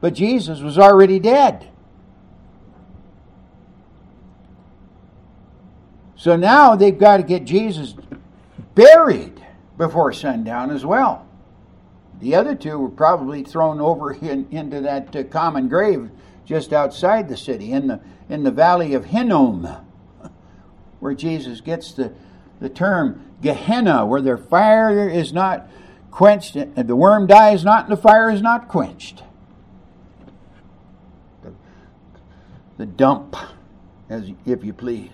But 0.00 0.14
Jesus 0.14 0.60
was 0.60 0.78
already 0.78 1.18
dead. 1.18 1.68
So 6.16 6.36
now 6.36 6.76
they've 6.76 6.96
got 6.98 7.16
to 7.16 7.22
get 7.22 7.44
Jesus 7.44 7.94
buried 8.74 9.42
before 9.78 10.12
sundown 10.12 10.70
as 10.70 10.84
well. 10.84 11.26
The 12.20 12.34
other 12.34 12.54
two 12.54 12.78
were 12.78 12.90
probably 12.90 13.42
thrown 13.42 13.80
over 13.80 14.12
in, 14.22 14.46
into 14.50 14.80
that 14.82 15.14
uh, 15.14 15.24
common 15.24 15.68
grave 15.68 16.10
just 16.44 16.72
outside 16.72 17.28
the 17.28 17.36
city, 17.36 17.72
in 17.72 17.86
the 17.86 18.00
in 18.28 18.42
the 18.44 18.50
valley 18.50 18.94
of 18.94 19.06
Hinnom, 19.06 19.68
where 21.00 21.14
Jesus 21.14 21.60
gets 21.60 21.92
the 21.92 22.12
the 22.60 22.68
term 22.68 23.24
Gehenna, 23.40 24.04
where 24.04 24.20
their 24.20 24.38
fire 24.38 25.08
is 25.08 25.32
not 25.32 25.68
quenched, 26.10 26.56
and 26.56 26.88
the 26.88 26.96
worm 26.96 27.26
dies 27.26 27.64
not, 27.64 27.84
and 27.84 27.92
the 27.92 28.00
fire 28.00 28.30
is 28.30 28.42
not 28.42 28.68
quenched. 28.68 29.22
the 32.80 32.86
dump, 32.86 33.36
as 34.08 34.30
if 34.46 34.64
you 34.64 34.72
please. 34.72 35.10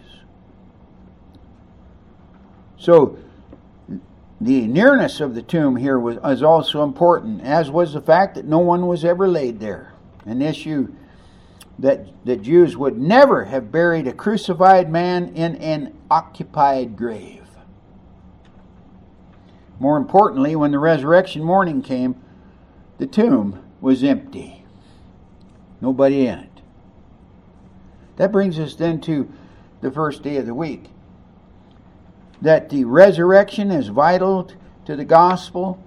So 2.79 3.19
the 4.41 4.67
nearness 4.67 5.21
of 5.21 5.35
the 5.35 5.43
tomb 5.43 5.77
here 5.77 5.99
was, 5.99 6.43
also 6.43 6.83
important, 6.83 7.41
as 7.43 7.71
was 7.71 7.93
the 7.95 8.03
fact 8.03 8.35
that 8.35 8.45
no 8.45 8.59
one 8.59 8.87
was 8.87 9.05
ever 9.05 9.27
laid 9.27 9.61
there. 9.61 9.95
An 10.27 10.43
issue 10.43 10.93
that 11.79 12.07
the 12.25 12.37
Jews 12.37 12.77
would 12.77 12.99
never 12.99 13.45
have 13.45 13.73
buried 13.73 14.07
a 14.07 14.13
crucified 14.13 14.91
man 14.91 15.35
in 15.35 15.57
an 15.57 15.97
occupied 16.11 16.97
grave. 16.97 17.45
More 19.79 19.97
importantly, 19.97 20.57
when 20.57 20.71
the 20.71 20.79
resurrection 20.79 21.43
morning 21.43 21.83
came, 21.83 22.17
the 22.99 23.07
tomb 23.07 23.63
was 23.81 24.03
empty. 24.03 24.65
Nobody 25.81 26.27
in 26.27 26.39
it. 26.39 26.63
That 28.17 28.33
brings 28.33 28.59
us 28.59 28.75
then 28.75 29.01
to 29.03 29.31
the 29.83 29.91
first 29.91 30.23
day 30.23 30.39
of 30.39 30.47
the 30.47 30.55
week. 30.55 30.91
That 32.43 32.69
the 32.69 32.85
resurrection 32.85 33.71
is 33.71 33.89
vital 33.89 34.51
to 34.85 34.97
the 34.97 35.05
gospel. 35.05 35.83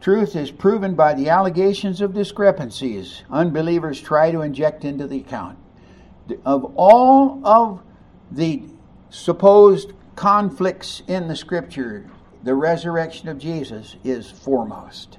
Truth 0.00 0.36
is 0.36 0.50
proven 0.50 0.94
by 0.94 1.14
the 1.14 1.28
allegations 1.28 2.00
of 2.00 2.12
discrepancies 2.12 3.22
unbelievers 3.30 4.00
try 4.00 4.30
to 4.30 4.42
inject 4.42 4.84
into 4.84 5.06
the 5.06 5.20
account. 5.20 5.58
Of 6.44 6.72
all 6.76 7.40
of 7.44 7.82
the 8.30 8.62
supposed 9.10 9.92
conflicts 10.16 11.02
in 11.08 11.28
the 11.28 11.36
scripture, 11.36 12.10
the 12.42 12.54
resurrection 12.54 13.28
of 13.28 13.38
Jesus 13.38 13.96
is 14.04 14.30
foremost. 14.30 15.18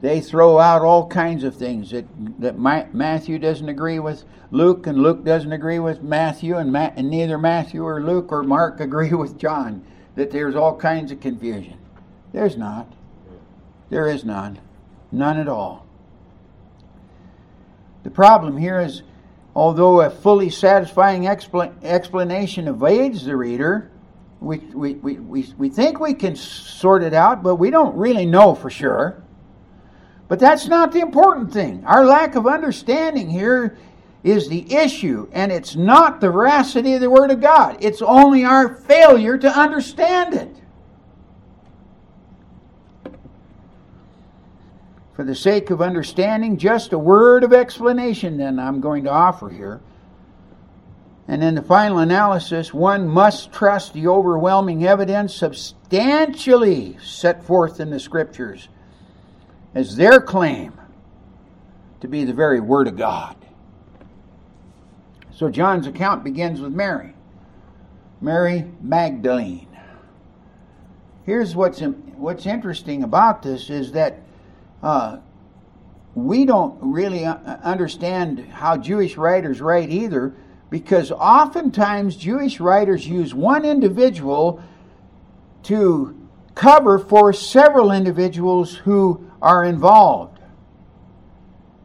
They 0.00 0.20
throw 0.20 0.58
out 0.58 0.82
all 0.82 1.08
kinds 1.08 1.42
of 1.42 1.56
things 1.56 1.90
that, 1.90 2.06
that 2.40 2.58
Matthew 2.58 3.38
doesn't 3.38 3.68
agree 3.68 3.98
with 3.98 4.24
Luke, 4.50 4.86
and 4.86 4.98
Luke 4.98 5.24
doesn't 5.24 5.52
agree 5.52 5.80
with 5.80 6.02
Matthew, 6.02 6.56
and, 6.56 6.72
Ma- 6.72 6.92
and 6.94 7.10
neither 7.10 7.36
Matthew 7.36 7.84
or 7.84 8.00
Luke 8.00 8.30
or 8.30 8.42
Mark 8.42 8.80
agree 8.80 9.12
with 9.12 9.38
John, 9.38 9.84
that 10.14 10.30
there's 10.30 10.54
all 10.54 10.76
kinds 10.76 11.10
of 11.10 11.20
confusion. 11.20 11.78
There's 12.32 12.56
not. 12.56 12.92
There 13.90 14.06
is 14.06 14.24
none. 14.24 14.60
None 15.10 15.38
at 15.38 15.48
all. 15.48 15.86
The 18.04 18.10
problem 18.10 18.56
here 18.56 18.80
is, 18.80 19.02
although 19.54 20.02
a 20.02 20.10
fully 20.10 20.50
satisfying 20.50 21.24
expl- 21.24 21.74
explanation 21.82 22.68
evades 22.68 23.24
the 23.24 23.36
reader, 23.36 23.90
we, 24.40 24.58
we, 24.58 24.94
we, 24.94 25.14
we, 25.14 25.52
we 25.58 25.68
think 25.68 25.98
we 25.98 26.14
can 26.14 26.36
sort 26.36 27.02
it 27.02 27.14
out, 27.14 27.42
but 27.42 27.56
we 27.56 27.70
don't 27.70 27.96
really 27.96 28.26
know 28.26 28.54
for 28.54 28.70
sure. 28.70 29.22
But 30.28 30.38
that's 30.38 30.68
not 30.68 30.92
the 30.92 31.00
important 31.00 31.52
thing. 31.52 31.84
Our 31.86 32.04
lack 32.04 32.34
of 32.34 32.46
understanding 32.46 33.30
here 33.30 33.78
is 34.22 34.48
the 34.48 34.74
issue, 34.74 35.28
and 35.32 35.50
it's 35.50 35.74
not 35.74 36.20
the 36.20 36.30
veracity 36.30 36.94
of 36.94 37.00
the 37.00 37.08
Word 37.08 37.30
of 37.30 37.40
God. 37.40 37.78
It's 37.80 38.02
only 38.02 38.44
our 38.44 38.68
failure 38.68 39.38
to 39.38 39.48
understand 39.48 40.34
it. 40.34 40.54
For 45.14 45.24
the 45.24 45.34
sake 45.34 45.70
of 45.70 45.80
understanding, 45.82 46.58
just 46.58 46.92
a 46.92 46.98
word 46.98 47.42
of 47.42 47.52
explanation 47.52 48.36
then 48.36 48.60
I'm 48.60 48.80
going 48.80 49.02
to 49.02 49.10
offer 49.10 49.48
here. 49.48 49.80
And 51.26 51.42
in 51.42 51.56
the 51.56 51.62
final 51.62 51.98
analysis, 51.98 52.72
one 52.72 53.08
must 53.08 53.52
trust 53.52 53.94
the 53.94 54.06
overwhelming 54.06 54.86
evidence 54.86 55.34
substantially 55.34 56.98
set 57.02 57.42
forth 57.42 57.80
in 57.80 57.90
the 57.90 57.98
Scriptures 57.98 58.68
as 59.74 59.96
their 59.96 60.20
claim 60.20 60.72
to 62.00 62.08
be 62.08 62.24
the 62.24 62.32
very 62.32 62.60
Word 62.60 62.88
of 62.88 62.96
God. 62.96 63.36
So 65.32 65.48
John's 65.48 65.86
account 65.86 66.24
begins 66.24 66.60
with 66.60 66.72
Mary, 66.72 67.14
Mary 68.20 68.64
Magdalene. 68.80 69.68
Here's 71.24 71.54
what's 71.54 71.80
what's 71.80 72.46
interesting 72.46 73.02
about 73.02 73.42
this 73.42 73.70
is 73.70 73.92
that 73.92 74.20
uh, 74.82 75.18
we 76.14 76.44
don't 76.44 76.76
really 76.80 77.24
understand 77.24 78.40
how 78.48 78.76
Jewish 78.76 79.16
writers 79.16 79.60
write 79.60 79.90
either 79.90 80.34
because 80.70 81.12
oftentimes 81.12 82.16
Jewish 82.16 82.60
writers 82.60 83.06
use 83.06 83.34
one 83.34 83.64
individual 83.64 84.62
to 85.64 86.27
cover 86.58 86.98
for 86.98 87.32
several 87.32 87.92
individuals 87.92 88.74
who 88.74 89.30
are 89.40 89.64
involved. 89.64 90.40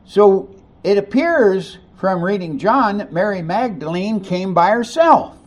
So 0.05 0.53
it 0.83 0.97
appears 0.97 1.77
from 1.95 2.23
reading 2.23 2.57
John 2.57 2.97
that 2.97 3.13
Mary 3.13 3.41
Magdalene 3.41 4.19
came 4.19 4.53
by 4.53 4.71
herself. 4.71 5.37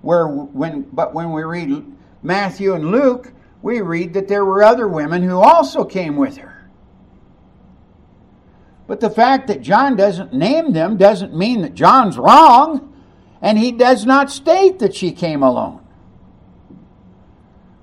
Where 0.00 0.28
when 0.28 0.82
but 0.82 1.12
when 1.12 1.32
we 1.32 1.42
read 1.42 1.84
Matthew 2.22 2.74
and 2.74 2.90
Luke, 2.90 3.32
we 3.62 3.80
read 3.80 4.14
that 4.14 4.28
there 4.28 4.44
were 4.44 4.62
other 4.62 4.86
women 4.86 5.22
who 5.22 5.38
also 5.38 5.84
came 5.84 6.16
with 6.16 6.36
her. 6.38 6.70
But 8.86 9.00
the 9.00 9.10
fact 9.10 9.48
that 9.48 9.62
John 9.62 9.96
doesn't 9.96 10.32
name 10.32 10.72
them 10.72 10.96
doesn't 10.96 11.36
mean 11.36 11.62
that 11.62 11.74
John's 11.74 12.16
wrong, 12.16 12.94
and 13.42 13.58
he 13.58 13.72
does 13.72 14.06
not 14.06 14.30
state 14.30 14.78
that 14.78 14.94
she 14.94 15.10
came 15.10 15.42
alone. 15.42 15.85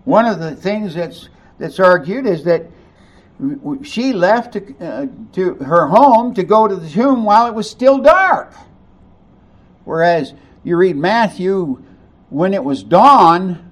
One 0.05 0.25
of 0.25 0.39
the 0.39 0.55
things 0.55 0.95
that's 0.95 1.29
that's 1.57 1.79
argued 1.79 2.25
is 2.25 2.43
that 2.43 2.65
she 3.83 4.13
left 4.13 4.53
to, 4.53 4.75
uh, 4.79 5.07
to 5.33 5.55
her 5.55 5.87
home 5.87 6.33
to 6.33 6.43
go 6.43 6.67
to 6.67 6.75
the 6.75 6.89
tomb 6.89 7.23
while 7.23 7.47
it 7.47 7.53
was 7.53 7.69
still 7.69 7.99
dark. 7.99 8.53
Whereas 9.85 10.33
you 10.63 10.77
read 10.77 10.95
Matthew, 10.95 11.83
when 12.29 12.53
it 12.53 12.63
was 12.63 12.83
dawn, 12.83 13.71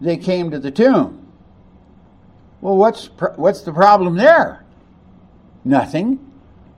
they 0.00 0.16
came 0.16 0.50
to 0.50 0.58
the 0.58 0.70
tomb. 0.70 1.26
Well, 2.60 2.76
what's 2.76 3.06
what's 3.36 3.60
the 3.62 3.72
problem 3.72 4.16
there? 4.16 4.64
Nothing. 5.64 6.32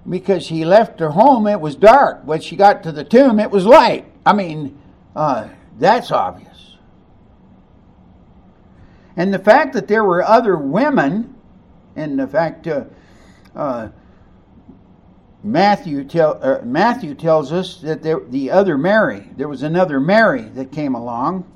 Because 0.08 0.46
she 0.46 0.64
left 0.64 1.00
her 1.00 1.10
home, 1.10 1.48
it 1.48 1.60
was 1.60 1.74
dark. 1.74 2.22
When 2.24 2.40
she 2.40 2.54
got 2.54 2.84
to 2.84 2.92
the 2.92 3.02
tomb, 3.02 3.40
it 3.40 3.50
was 3.50 3.66
light. 3.66 4.04
I 4.24 4.32
mean, 4.32 4.80
uh, 5.16 5.48
that's 5.78 6.12
obvious. 6.12 6.55
And 9.16 9.32
the 9.32 9.38
fact 9.38 9.72
that 9.74 9.88
there 9.88 10.04
were 10.04 10.22
other 10.22 10.56
women, 10.56 11.34
and 11.94 12.18
the 12.18 12.26
fact 12.26 12.66
uh, 12.66 12.84
uh, 13.54 13.88
Matthew, 15.42 16.04
tell, 16.04 16.38
uh, 16.42 16.60
Matthew 16.62 17.14
tells 17.14 17.52
us 17.52 17.80
that 17.80 18.02
there, 18.02 18.20
the 18.20 18.50
other 18.50 18.76
Mary, 18.76 19.30
there 19.36 19.48
was 19.48 19.62
another 19.62 19.98
Mary 20.00 20.42
that 20.42 20.72
came 20.72 20.94
along. 20.94 21.50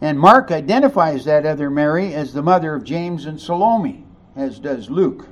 And 0.00 0.18
Mark 0.18 0.50
identifies 0.50 1.24
that 1.24 1.46
other 1.46 1.70
Mary 1.70 2.14
as 2.14 2.32
the 2.32 2.42
mother 2.42 2.74
of 2.74 2.84
James 2.84 3.26
and 3.26 3.40
Salome, 3.40 4.04
as 4.34 4.58
does 4.58 4.90
Luke 4.90 5.28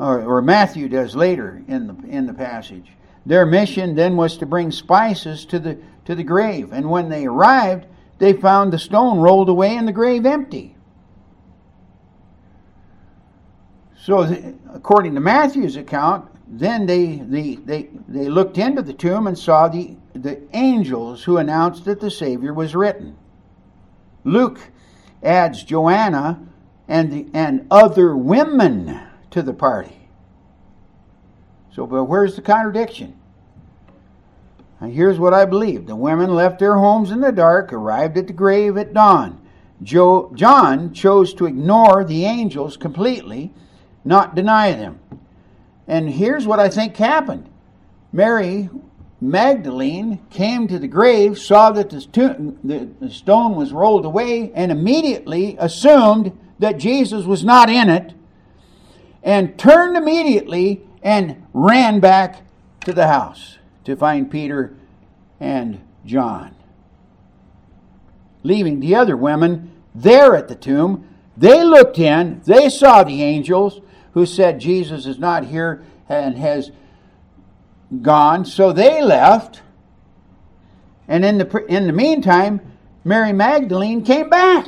or, 0.00 0.22
or 0.22 0.42
Matthew 0.42 0.88
does 0.88 1.14
later 1.14 1.62
in 1.68 1.86
the, 1.86 2.08
in 2.08 2.26
the 2.26 2.32
passage. 2.32 2.90
Their 3.26 3.44
mission 3.44 3.94
then 3.94 4.16
was 4.16 4.38
to 4.38 4.46
bring 4.46 4.72
spices 4.72 5.44
to 5.46 5.58
the, 5.58 5.78
to 6.06 6.14
the 6.14 6.24
grave. 6.24 6.72
And 6.72 6.90
when 6.90 7.10
they 7.10 7.26
arrived, 7.26 7.86
they 8.20 8.34
found 8.34 8.72
the 8.72 8.78
stone 8.78 9.18
rolled 9.18 9.48
away 9.48 9.76
and 9.76 9.88
the 9.88 9.92
grave 9.92 10.26
empty. 10.26 10.76
So, 14.02 14.20
according 14.72 15.14
to 15.14 15.20
Matthew's 15.20 15.76
account, 15.76 16.30
then 16.46 16.86
they, 16.86 17.16
they, 17.16 17.56
they, 17.56 17.88
they 18.08 18.28
looked 18.28 18.58
into 18.58 18.82
the 18.82 18.92
tomb 18.92 19.26
and 19.26 19.38
saw 19.38 19.68
the, 19.68 19.96
the 20.12 20.40
angels 20.52 21.24
who 21.24 21.38
announced 21.38 21.86
that 21.86 22.00
the 22.00 22.10
Savior 22.10 22.52
was 22.52 22.74
written. 22.74 23.16
Luke 24.24 24.60
adds 25.22 25.62
Joanna 25.64 26.46
and, 26.88 27.12
the, 27.12 27.26
and 27.32 27.66
other 27.70 28.16
women 28.16 29.00
to 29.30 29.42
the 29.42 29.54
party. 29.54 30.08
So, 31.74 31.86
but 31.86 32.04
where's 32.04 32.36
the 32.36 32.42
contradiction? 32.42 33.19
Here's 34.88 35.18
what 35.18 35.34
I 35.34 35.44
believe 35.44 35.86
the 35.86 35.96
women 35.96 36.34
left 36.34 36.58
their 36.58 36.76
homes 36.76 37.10
in 37.10 37.20
the 37.20 37.32
dark, 37.32 37.72
arrived 37.72 38.16
at 38.16 38.26
the 38.26 38.32
grave 38.32 38.76
at 38.78 38.94
dawn. 38.94 39.40
Jo- 39.82 40.32
John 40.34 40.92
chose 40.92 41.34
to 41.34 41.46
ignore 41.46 42.04
the 42.04 42.24
angels 42.24 42.76
completely, 42.76 43.52
not 44.04 44.34
deny 44.34 44.72
them. 44.72 44.98
And 45.86 46.08
here's 46.08 46.46
what 46.46 46.60
I 46.60 46.68
think 46.68 46.96
happened 46.96 47.48
Mary 48.12 48.70
Magdalene 49.20 50.18
came 50.30 50.66
to 50.68 50.78
the 50.78 50.88
grave, 50.88 51.38
saw 51.38 51.70
that 51.72 51.90
the, 51.90 52.88
the 52.98 53.10
stone 53.10 53.54
was 53.56 53.72
rolled 53.72 54.06
away, 54.06 54.50
and 54.54 54.72
immediately 54.72 55.56
assumed 55.58 56.36
that 56.58 56.78
Jesus 56.78 57.26
was 57.26 57.44
not 57.44 57.68
in 57.68 57.90
it 57.90 58.14
and 59.22 59.58
turned 59.58 59.96
immediately 59.96 60.82
and 61.02 61.46
ran 61.52 62.00
back 62.00 62.42
to 62.84 62.94
the 62.94 63.06
house 63.08 63.58
to 63.90 63.96
find 63.96 64.30
Peter 64.30 64.74
and 65.38 65.80
John. 66.04 66.54
Leaving 68.42 68.80
the 68.80 68.94
other 68.94 69.16
women 69.16 69.70
there 69.94 70.34
at 70.34 70.48
the 70.48 70.54
tomb, 70.54 71.06
they 71.36 71.62
looked 71.62 71.98
in, 71.98 72.40
they 72.44 72.68
saw 72.68 73.02
the 73.02 73.22
angels 73.22 73.80
who 74.12 74.26
said 74.26 74.60
Jesus 74.60 75.06
is 75.06 75.18
not 75.18 75.44
here, 75.44 75.84
and 76.08 76.36
has 76.36 76.72
gone, 78.02 78.44
so 78.44 78.72
they 78.72 79.02
left. 79.02 79.62
And 81.06 81.24
in 81.24 81.38
the 81.38 81.64
in 81.66 81.86
the 81.86 81.92
meantime, 81.92 82.60
Mary 83.04 83.32
Magdalene 83.32 84.04
came 84.04 84.28
back. 84.28 84.66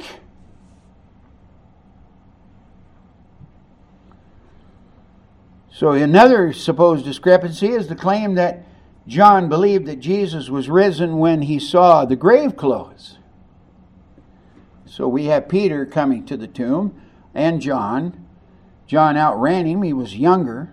So 5.71 5.93
another 5.93 6.53
supposed 6.53 7.05
discrepancy 7.05 7.69
is 7.69 7.89
the 7.89 7.97
claim 7.97 8.35
that 8.37 8.65
John 9.07 9.49
believed 9.49 9.87
that 9.87 10.01
Jesus 10.01 10.49
was 10.49 10.69
risen 10.69 11.19
when 11.19 11.43
he 11.43 11.59
saw 11.59 12.05
the 12.05 12.17
grave 12.17 12.57
clothes. 12.57 13.19
So 14.87 15.09
we 15.09 15.25
have 15.27 15.49
Peter 15.49 15.85
coming 15.87 16.25
to 16.27 16.37
the 16.37 16.47
tomb 16.47 16.95
and 17.35 17.61
John. 17.61 18.27
John 18.87 19.17
outran 19.17 19.67
him, 19.67 19.83
he 19.83 19.93
was 19.93 20.15
younger. 20.17 20.73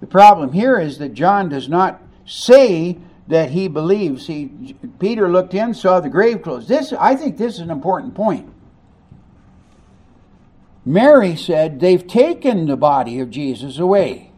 The 0.00 0.06
problem 0.06 0.52
here 0.52 0.78
is 0.78 0.98
that 0.98 1.14
John 1.14 1.48
does 1.48 1.68
not 1.68 2.00
say 2.24 2.98
that 3.28 3.50
he 3.50 3.68
believes. 3.68 4.26
He 4.26 4.76
Peter 4.98 5.30
looked 5.30 5.54
in, 5.54 5.74
saw 5.74 6.00
the 6.00 6.08
grave 6.08 6.42
clothes. 6.42 6.68
This 6.68 6.92
I 6.92 7.16
think 7.16 7.36
this 7.36 7.54
is 7.54 7.60
an 7.60 7.70
important 7.70 8.14
point. 8.14 8.52
Mary 10.84 11.36
said, 11.36 11.80
They've 11.80 12.06
taken 12.06 12.66
the 12.66 12.76
body 12.76 13.20
of 13.20 13.30
Jesus 13.30 13.78
away. 13.78 14.31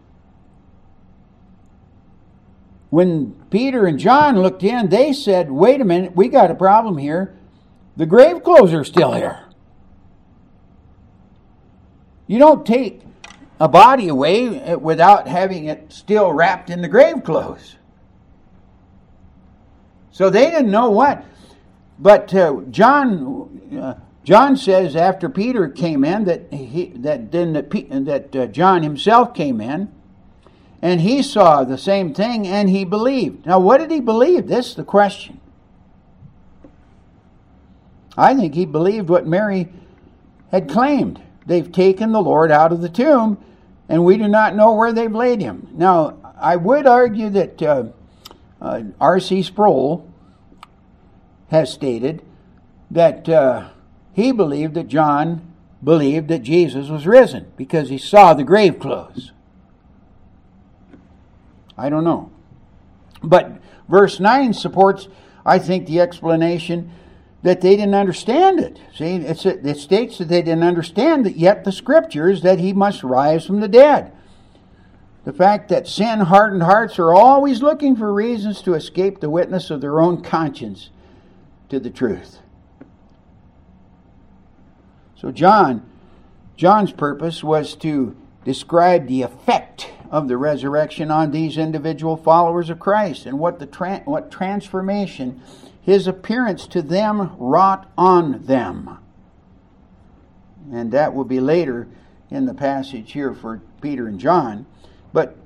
When 2.95 3.33
Peter 3.51 3.87
and 3.87 3.99
John 3.99 4.41
looked 4.41 4.63
in, 4.63 4.89
they 4.89 5.13
said, 5.13 5.51
Wait 5.51 5.81
a 5.81 5.85
minute, 5.85 6.15
we 6.15 6.29
got 6.29 6.53
a 6.53 6.55
problem 6.55 6.97
here. 6.97 7.37
The 7.97 8.07
grave 8.07 8.45
clothes 8.45 8.73
are 8.73 8.85
still 8.85 9.15
here. 9.15 9.47
You 12.29 12.39
don't 12.39 12.65
take 12.65 13.03
a 13.59 13.67
body 13.67 14.07
away 14.07 14.77
without 14.77 15.27
having 15.27 15.65
it 15.65 15.93
still 15.93 16.33
wrapped 16.33 16.71
in 16.71 16.83
the 16.83 16.89
grave 16.89 17.25
clothes. 17.25 17.75
So 20.13 20.31
they 20.31 20.49
didn't 20.49 20.71
know 20.71 20.91
what. 20.91 21.25
But 21.99 22.33
uh, 22.33 22.61
John, 22.71 23.77
uh, 23.77 23.95
John 24.23 24.57
says 24.57 24.95
after 24.95 25.29
Peter 25.29 25.69
came 25.69 26.05
in 26.05 26.27
that 26.27 26.53
he 26.53 26.93
that 26.99 27.33
then 27.33 27.55
that, 27.55 27.73
that 28.05 28.37
uh, 28.37 28.47
John 28.47 28.85
himself 28.85 29.35
came 29.35 29.61
in, 29.61 29.93
and 30.85 31.01
he 31.01 31.23
saw 31.23 31.65
the 31.65 31.79
same 31.79 32.13
thing 32.13 32.47
and 32.47 32.69
he 32.69 32.85
believed. 32.85 33.47
Now, 33.47 33.59
what 33.59 33.79
did 33.79 33.91
he 33.91 34.01
believe? 34.01 34.47
This 34.47 34.69
is 34.69 34.75
the 34.75 34.85
question. 34.85 35.41
I 38.19 38.35
think 38.35 38.55
he 38.55 38.67
believed 38.67 39.09
what 39.09 39.27
Mary 39.27 39.71
had 40.51 40.69
claimed. 40.69 41.23
They've 41.47 41.73
taken 41.73 42.13
the 42.13 42.21
Lord 42.21 42.51
out 42.51 42.71
of 42.71 42.83
the 42.83 42.91
tomb, 42.91 43.43
and 43.89 44.05
we 44.05 44.19
do 44.19 44.29
not 44.29 44.55
know 44.55 44.75
where 44.75 44.93
they've 44.93 45.11
laid 45.11 45.41
him. 45.41 45.69
Now, 45.73 46.19
I 46.39 46.57
would 46.57 46.87
argue 46.87 47.31
that 47.31 47.63
uh, 47.63 47.85
uh, 48.61 48.83
R.C. 49.01 49.43
Sproul 49.43 50.07
has 51.49 51.73
stated 51.73 52.23
that 52.91 53.27
uh, 53.27 53.71
he 54.13 54.33
believed 54.33 54.75
that 54.75 54.89
John 54.89 55.51
believed 55.83 56.29
that 56.29 56.43
Jesus 56.43 56.91
was 56.91 57.07
risen 57.07 57.51
because 57.57 57.89
he 57.89 57.97
saw 57.97 58.35
the 58.35 58.45
grave 58.45 58.79
clothes. 58.79 59.33
I 61.77 61.89
don't 61.89 62.05
know. 62.05 62.31
But 63.23 63.61
verse 63.89 64.21
9 64.21 64.53
supports, 64.53 65.09
I 65.45 65.59
think, 65.59 65.87
the 65.87 66.01
explanation 66.01 66.93
that 67.43 67.61
they 67.61 67.77
didn't 67.77 67.95
understand 67.95 68.61
it. 68.61 68.81
See, 68.95 69.17
it 69.17 69.79
states 69.79 70.19
that 70.19 70.29
they 70.29 70.43
didn't 70.43 70.63
understand 70.63 71.27
that 71.27 71.37
yet 71.37 71.65
the 71.65 71.73
scriptures 71.73 72.43
that 72.43 72.59
he 72.59 72.73
must 72.73 73.03
rise 73.03 73.47
from 73.47 73.61
the 73.61 73.69
dead. 73.69 74.13
The 75.25 75.33
fact 75.33 75.69
that 75.71 75.89
sin 75.89 76.21
hardened 76.21 76.63
hearts 76.63 76.99
are 76.99 77.15
always 77.15 77.63
looking 77.63 77.97
for 77.97 78.13
reasons 78.13 78.63
to 78.63 78.75
escape 78.75 79.21
the 79.21 79.31
witness 79.31 79.71
of 79.71 79.81
their 79.81 80.01
own 80.01 80.23
conscience 80.23 80.91
to 81.71 81.81
the 81.81 81.91
truth. 81.91 82.41
So 85.17 85.31
John, 85.31 85.83
John's 86.57 86.93
purpose 86.93 87.43
was 87.43 87.75
to 87.77 88.15
describe 88.45 89.07
the 89.07 89.23
effect 89.23 89.91
of 90.11 90.29
the 90.29 90.37
resurrection 90.37 91.11
on 91.11 91.31
these 91.31 91.57
individual 91.59 92.17
followers 92.17 92.71
of 92.71 92.79
Christ 92.79 93.27
and 93.27 93.39
what 93.39 93.59
the 93.59 93.67
tra- 93.67 94.03
what 94.05 94.31
transformation 94.31 95.41
his 95.81 96.07
appearance 96.07 96.67
to 96.69 96.81
them 96.81 97.37
wrought 97.39 97.91
on 97.99 98.45
them. 98.47 98.99
And 100.73 100.93
that 100.93 101.15
will 101.15 101.25
be 101.25 101.41
later 101.41 101.89
in 102.31 102.47
the 102.47 102.55
passage 102.55 103.13
here 103.13 103.35
for 103.35 103.61
Peter 103.83 104.07
and 104.07 104.19
John. 104.19 104.67
But 105.13 105.37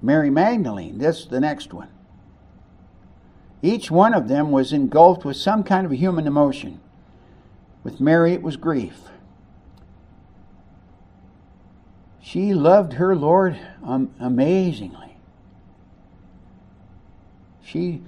Mary 0.00 0.30
Magdalene, 0.30 0.98
this 0.98 1.24
the 1.24 1.38
next 1.38 1.72
one. 1.72 1.88
Each 3.62 3.90
one 3.90 4.14
of 4.14 4.26
them 4.26 4.50
was 4.50 4.72
engulfed 4.72 5.24
with 5.24 5.36
some 5.36 5.62
kind 5.62 5.86
of 5.86 5.92
human 5.92 6.26
emotion. 6.26 6.80
With 7.84 8.00
Mary, 8.00 8.32
it 8.32 8.42
was 8.42 8.56
grief. 8.56 9.11
She 12.22 12.54
loved 12.54 12.94
her 12.94 13.16
Lord 13.16 13.58
um, 13.84 14.14
amazingly. 14.20 15.16
She 17.64 18.02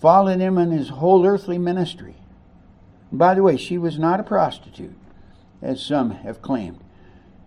followed 0.00 0.40
him 0.40 0.56
in 0.56 0.70
his 0.70 0.88
whole 0.88 1.26
earthly 1.26 1.58
ministry. 1.58 2.16
By 3.12 3.34
the 3.34 3.42
way, 3.42 3.58
she 3.58 3.76
was 3.76 3.98
not 3.98 4.20
a 4.20 4.24
prostitute, 4.24 4.96
as 5.60 5.82
some 5.82 6.10
have 6.10 6.40
claimed. 6.40 6.78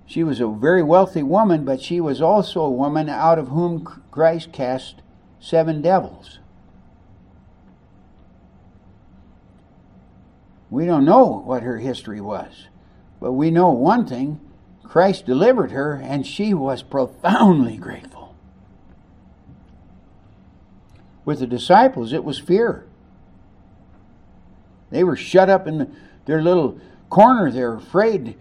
She 0.05 0.23
was 0.23 0.39
a 0.39 0.47
very 0.47 0.83
wealthy 0.83 1.23
woman, 1.23 1.65
but 1.65 1.81
she 1.81 1.99
was 1.99 2.21
also 2.21 2.61
a 2.61 2.69
woman 2.69 3.09
out 3.09 3.39
of 3.39 3.47
whom 3.47 3.83
Christ 4.11 4.51
cast 4.51 5.01
seven 5.39 5.81
devils. 5.81 6.37
We 10.69 10.85
don't 10.85 11.05
know 11.05 11.41
what 11.45 11.63
her 11.63 11.79
history 11.79 12.21
was, 12.21 12.67
but 13.19 13.33
we 13.33 13.49
know 13.49 13.71
one 13.71 14.05
thing 14.05 14.39
Christ 14.91 15.25
delivered 15.25 15.71
her, 15.71 15.93
and 15.93 16.27
she 16.27 16.53
was 16.53 16.83
profoundly 16.83 17.77
grateful. 17.77 18.35
With 21.23 21.39
the 21.39 21.47
disciples, 21.47 22.11
it 22.11 22.25
was 22.25 22.39
fear. 22.39 22.85
They 24.89 25.05
were 25.05 25.15
shut 25.15 25.49
up 25.49 25.65
in 25.65 25.95
their 26.25 26.41
little 26.41 26.77
corner 27.09 27.49
They're 27.49 27.75
afraid 27.75 28.35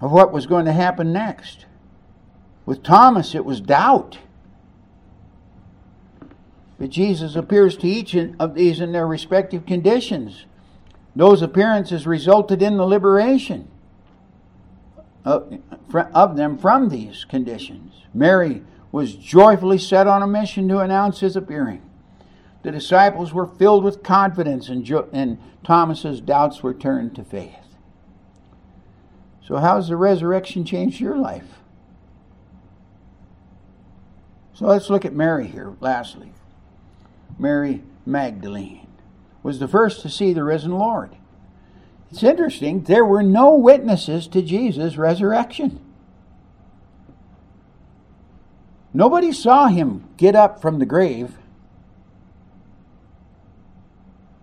of 0.00 0.10
what 0.10 0.32
was 0.32 0.46
going 0.46 0.64
to 0.64 0.72
happen 0.72 1.12
next. 1.12 1.66
With 2.64 2.82
Thomas, 2.82 3.34
it 3.34 3.44
was 3.44 3.60
doubt. 3.60 4.20
But 6.78 6.88
Jesus 6.88 7.36
appears 7.36 7.76
to 7.76 7.86
each 7.86 8.16
of 8.16 8.54
these 8.54 8.80
in 8.80 8.92
their 8.92 9.06
respective 9.06 9.66
conditions. 9.66 10.46
Those 11.14 11.42
appearances 11.42 12.06
resulted 12.06 12.62
in 12.62 12.78
the 12.78 12.86
liberation 12.86 13.68
of, 15.24 16.36
them 16.36 16.58
from 16.58 16.88
these 16.88 17.24
conditions. 17.24 17.94
Mary 18.12 18.62
was 18.92 19.14
joyfully 19.14 19.78
set 19.78 20.06
on 20.06 20.22
a 20.22 20.26
mission 20.26 20.68
to 20.68 20.78
announce 20.78 21.20
his 21.20 21.36
appearing. 21.36 21.82
The 22.62 22.70
disciples 22.70 23.32
were 23.32 23.46
filled 23.46 23.84
with 23.84 24.02
confidence, 24.02 24.68
and, 24.68 24.84
jo- 24.84 25.08
and 25.12 25.38
Thomas's 25.64 26.20
doubts 26.20 26.62
were 26.62 26.74
turned 26.74 27.14
to 27.16 27.24
faith. 27.24 27.56
So, 29.46 29.56
how 29.56 29.76
has 29.76 29.88
the 29.88 29.96
resurrection 29.96 30.64
changed 30.64 31.00
your 31.00 31.16
life? 31.16 31.58
So, 34.54 34.66
let's 34.66 34.88
look 34.88 35.04
at 35.04 35.12
Mary 35.12 35.46
here, 35.46 35.74
lastly. 35.80 36.32
Mary 37.38 37.82
Magdalene 38.06 38.86
was 39.42 39.58
the 39.58 39.68
first 39.68 40.00
to 40.02 40.08
see 40.08 40.32
the 40.32 40.44
risen 40.44 40.72
Lord. 40.72 41.16
It's 42.10 42.22
interesting, 42.22 42.84
there 42.84 43.04
were 43.04 43.22
no 43.22 43.54
witnesses 43.56 44.28
to 44.28 44.42
Jesus' 44.42 44.96
resurrection. 44.96 45.80
Nobody 48.92 49.32
saw 49.32 49.66
him 49.66 50.08
get 50.16 50.36
up 50.36 50.62
from 50.62 50.78
the 50.78 50.86
grave. 50.86 51.36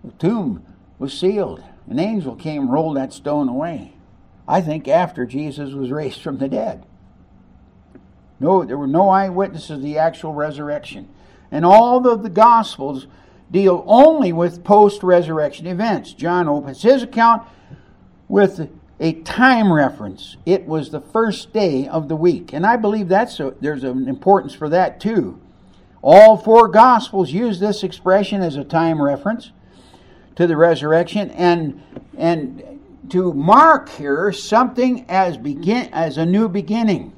The 0.04 0.12
tomb 0.12 0.64
was 0.98 1.18
sealed. 1.18 1.64
An 1.88 1.98
angel 1.98 2.36
came, 2.36 2.62
and 2.62 2.72
rolled 2.72 2.96
that 2.96 3.12
stone 3.12 3.48
away. 3.48 3.94
I 4.46 4.60
think 4.60 4.86
after 4.88 5.24
Jesus 5.24 5.72
was 5.72 5.90
raised 5.90 6.20
from 6.20 6.38
the 6.38 6.48
dead. 6.48 6.84
No, 8.38 8.64
there 8.64 8.76
were 8.76 8.86
no 8.86 9.08
eyewitnesses 9.08 9.70
of 9.70 9.82
the 9.82 9.98
actual 9.98 10.34
resurrection. 10.34 11.08
And 11.50 11.64
all 11.64 12.06
of 12.06 12.22
the 12.22 12.28
Gospels 12.28 13.06
deal 13.52 13.84
only 13.86 14.32
with 14.32 14.64
post 14.64 15.02
resurrection 15.02 15.66
events. 15.66 16.12
John 16.12 16.48
opens 16.48 16.82
his 16.82 17.02
account 17.02 17.46
with 18.28 18.68
a 18.98 19.12
time 19.12 19.72
reference. 19.72 20.36
It 20.46 20.66
was 20.66 20.90
the 20.90 21.00
first 21.00 21.52
day 21.52 21.86
of 21.86 22.08
the 22.08 22.16
week. 22.16 22.52
And 22.52 22.66
I 22.66 22.76
believe 22.76 23.08
that's 23.08 23.38
a, 23.38 23.54
there's 23.60 23.84
an 23.84 24.08
importance 24.08 24.54
for 24.54 24.68
that 24.70 25.00
too. 25.00 25.38
All 26.00 26.36
four 26.36 26.68
Gospels 26.68 27.30
use 27.30 27.60
this 27.60 27.84
expression 27.84 28.42
as 28.42 28.56
a 28.56 28.64
time 28.64 29.00
reference 29.00 29.52
to 30.34 30.46
the 30.46 30.56
resurrection 30.56 31.30
and 31.32 31.82
and 32.16 32.80
to 33.10 33.32
mark 33.32 33.88
here 33.90 34.32
something 34.32 35.04
as 35.08 35.36
begin 35.36 35.88
as 35.92 36.16
a 36.16 36.24
new 36.24 36.48
beginning. 36.48 37.12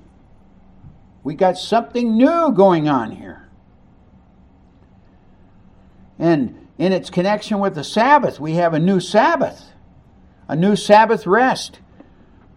We 1.22 1.35
got 1.35 1.57
something 1.57 2.16
new 2.16 2.53
going 2.53 2.89
on 2.89 3.12
here. 3.12 3.43
And 6.19 6.69
in 6.79 6.93
its 6.93 7.11
connection 7.11 7.59
with 7.61 7.75
the 7.75 7.85
Sabbath, 7.85 8.41
we 8.41 8.55
have 8.55 8.75
a 8.75 8.79
new 8.79 9.01
Sabbath, 9.01 9.71
a 10.49 10.57
new 10.57 10.77
Sabbath 10.77 11.27
rest, 11.27 11.81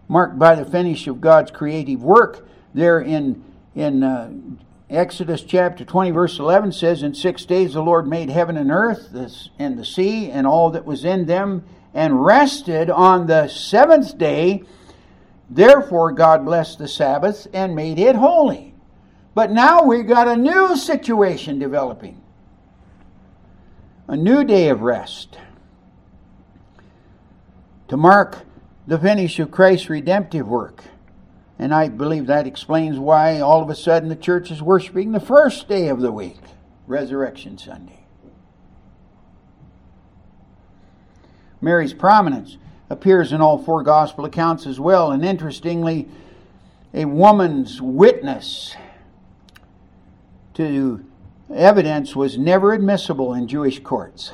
marked 0.08 0.38
by 0.38 0.54
the 0.54 0.64
finish 0.64 1.06
of 1.06 1.20
God's 1.20 1.50
creative 1.50 2.02
work. 2.02 2.46
There 2.74 3.00
in 3.00 3.44
in 3.74 4.02
uh, 4.02 4.32
Exodus 4.90 5.42
chapter 5.42 5.84
20, 5.84 6.10
verse 6.10 6.38
11 6.38 6.72
says, 6.72 7.02
In 7.02 7.14
six 7.14 7.44
days 7.44 7.74
the 7.74 7.82
Lord 7.82 8.08
made 8.08 8.30
heaven 8.30 8.56
and 8.56 8.70
earth 8.70 9.14
and 9.58 9.78
the 9.78 9.84
sea 9.84 10.30
and 10.30 10.46
all 10.46 10.70
that 10.70 10.86
was 10.86 11.04
in 11.04 11.26
them, 11.26 11.64
and 11.94 12.24
rested 12.24 12.90
on 12.90 13.26
the 13.26 13.48
seventh 13.48 14.16
day. 14.18 14.62
Therefore, 15.50 16.12
God 16.12 16.44
blessed 16.44 16.78
the 16.78 16.88
Sabbath 16.88 17.46
and 17.52 17.74
made 17.74 17.98
it 17.98 18.16
holy. 18.16 18.74
But 19.34 19.50
now 19.50 19.84
we've 19.84 20.06
got 20.06 20.26
a 20.26 20.36
new 20.36 20.76
situation 20.76 21.58
developing 21.58 22.22
a 24.08 24.16
new 24.16 24.42
day 24.42 24.70
of 24.70 24.80
rest 24.80 25.38
to 27.88 27.96
mark 27.96 28.38
the 28.86 28.98
finish 28.98 29.38
of 29.38 29.50
Christ's 29.50 29.90
redemptive 29.90 30.48
work. 30.48 30.84
And 31.58 31.74
I 31.74 31.88
believe 31.88 32.26
that 32.26 32.46
explains 32.46 32.98
why 32.98 33.40
all 33.40 33.62
of 33.62 33.68
a 33.68 33.74
sudden 33.74 34.08
the 34.08 34.16
church 34.16 34.50
is 34.50 34.62
worshiping 34.62 35.12
the 35.12 35.20
first 35.20 35.68
day 35.68 35.88
of 35.88 36.00
the 36.00 36.10
week, 36.10 36.40
Resurrection 36.86 37.58
Sunday. 37.58 38.06
Mary's 41.60 41.92
prominence 41.92 42.56
appears 42.88 43.32
in 43.32 43.42
all 43.42 43.58
four 43.58 43.82
gospel 43.82 44.24
accounts 44.24 44.66
as 44.66 44.80
well, 44.80 45.10
and 45.10 45.24
interestingly, 45.24 46.08
a 46.94 47.04
woman's 47.04 47.82
witness 47.82 48.74
to 50.54 51.04
evidence 51.54 52.14
was 52.14 52.38
never 52.38 52.72
admissible 52.72 53.34
in 53.34 53.48
Jewish 53.48 53.80
courts. 53.80 54.32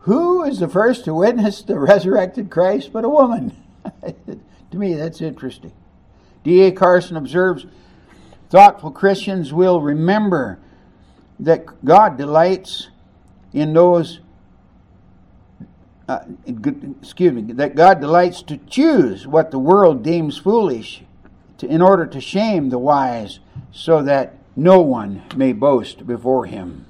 Who 0.00 0.44
is 0.44 0.60
the 0.60 0.68
first 0.68 1.04
to 1.04 1.14
witness 1.14 1.62
the 1.62 1.78
resurrected 1.78 2.50
Christ 2.50 2.92
but 2.92 3.04
a 3.04 3.08
woman? 3.08 3.56
to 4.02 4.76
me, 4.76 4.94
that's 4.94 5.20
interesting. 5.20 5.72
D.A. 6.44 6.72
Carson 6.72 7.16
observes 7.16 7.66
thoughtful 8.48 8.90
Christians 8.90 9.52
will 9.52 9.80
remember 9.80 10.58
that 11.40 11.84
God 11.84 12.16
delights 12.16 12.88
in 13.52 13.72
those, 13.72 14.20
uh, 16.08 16.20
excuse 16.46 17.32
me, 17.32 17.52
that 17.52 17.74
God 17.74 18.00
delights 18.00 18.42
to 18.44 18.56
choose 18.56 19.26
what 19.26 19.50
the 19.50 19.58
world 19.58 20.02
deems 20.02 20.38
foolish 20.38 21.02
to, 21.58 21.66
in 21.66 21.82
order 21.82 22.06
to 22.06 22.20
shame 22.20 22.70
the 22.70 22.78
wise, 22.78 23.40
so 23.72 24.02
that 24.02 24.37
no 24.58 24.80
one 24.80 25.22
may 25.36 25.52
boast 25.52 26.04
before 26.04 26.46
him. 26.46 26.84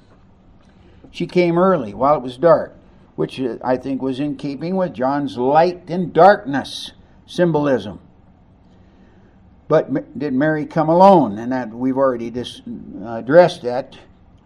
She 1.11 1.27
came 1.27 1.59
early 1.59 1.93
while 1.93 2.17
it 2.17 2.23
was 2.23 2.39
dark, 2.39 2.75
which 3.15 3.39
uh, 3.39 3.59
I 3.63 3.77
think 3.77 4.01
was 4.01 4.19
in 4.19 4.37
keeping 4.37 4.75
with 4.75 4.95
John's 4.95 5.37
light 5.37 5.83
and 5.89 6.11
darkness 6.11 6.93
symbolism. 7.27 8.01
But 9.69 10.19
did 10.19 10.33
Mary 10.33 10.65
come 10.65 10.89
alone? 10.89 11.37
And 11.37 11.53
that 11.53 11.69
we've 11.69 11.99
already 11.99 12.31
dis- 12.31 12.63
uh, 12.67 13.17
addressed 13.17 13.61
that 13.63 13.99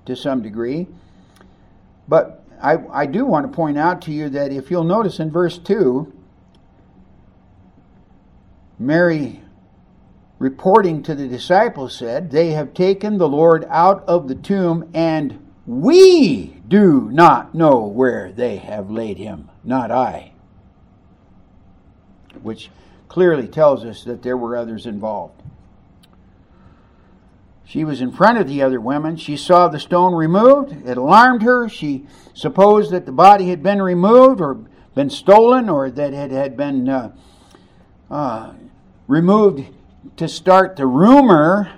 to 0.07 0.17
some 0.17 0.43
degree. 0.43 0.89
But 2.09 2.45
I, 2.61 2.79
I 2.91 3.07
do 3.07 3.25
want 3.25 3.47
to 3.47 3.55
point 3.55 3.79
out 3.79 4.03
to 4.03 4.11
you 4.11 4.31
that 4.31 4.51
if 4.51 4.69
you'll 4.69 4.83
notice 4.83 5.21
in 5.21 5.31
verse 5.31 5.59
2, 5.59 6.13
Mary 8.81 9.42
reporting 10.43 11.05
to 11.05 11.15
the 11.15 11.29
disciples 11.29 11.97
said, 11.97 12.33
They 12.33 12.51
have 12.51 12.75
taken 12.75 13.17
the 13.17 13.29
Lord 13.29 13.65
out 13.71 14.03
of 14.09 14.27
the 14.27 14.35
tomb, 14.35 14.91
and 14.93 15.39
we 15.67 16.61
do 16.67 17.09
not 17.13 17.55
know 17.55 17.87
where 17.87 18.33
they 18.33 18.57
have 18.57 18.91
laid 18.91 19.19
him, 19.19 19.49
not 19.63 19.93
I. 19.93 20.33
Which 22.43 22.71
clearly 23.09 23.47
tells 23.47 23.85
us 23.85 24.03
that 24.03 24.25
there 24.25 24.37
were 24.37 24.57
others 24.57 24.85
involved. 24.85 25.41
She 27.65 27.85
was 27.85 28.01
in 28.01 28.11
front 28.11 28.39
of 28.39 28.49
the 28.49 28.63
other 28.63 28.81
women. 28.81 29.17
She 29.17 29.37
saw 29.37 29.69
the 29.69 29.79
stone 29.79 30.13
removed. 30.13 30.73
It 30.85 30.99
alarmed 30.99 31.43
her. 31.43 31.69
She 31.69 32.05
supposed 32.35 32.91
that 32.91 33.07
the 33.07 33.13
body 33.13 33.49
had 33.49 33.63
been 33.63 33.81
removed 33.81 34.41
or 34.41 34.55
been 34.97 35.09
stolen 35.09 35.69
or 35.69 35.89
that 35.89 36.13
it 36.13 36.33
had 36.33 36.57
been 36.57 36.89
uh, 36.89 37.13
uh, 38.11 38.55
removed 39.07 39.69
to 40.17 40.29
start 40.29 40.77
the 40.77 40.87
rumor 40.87 41.73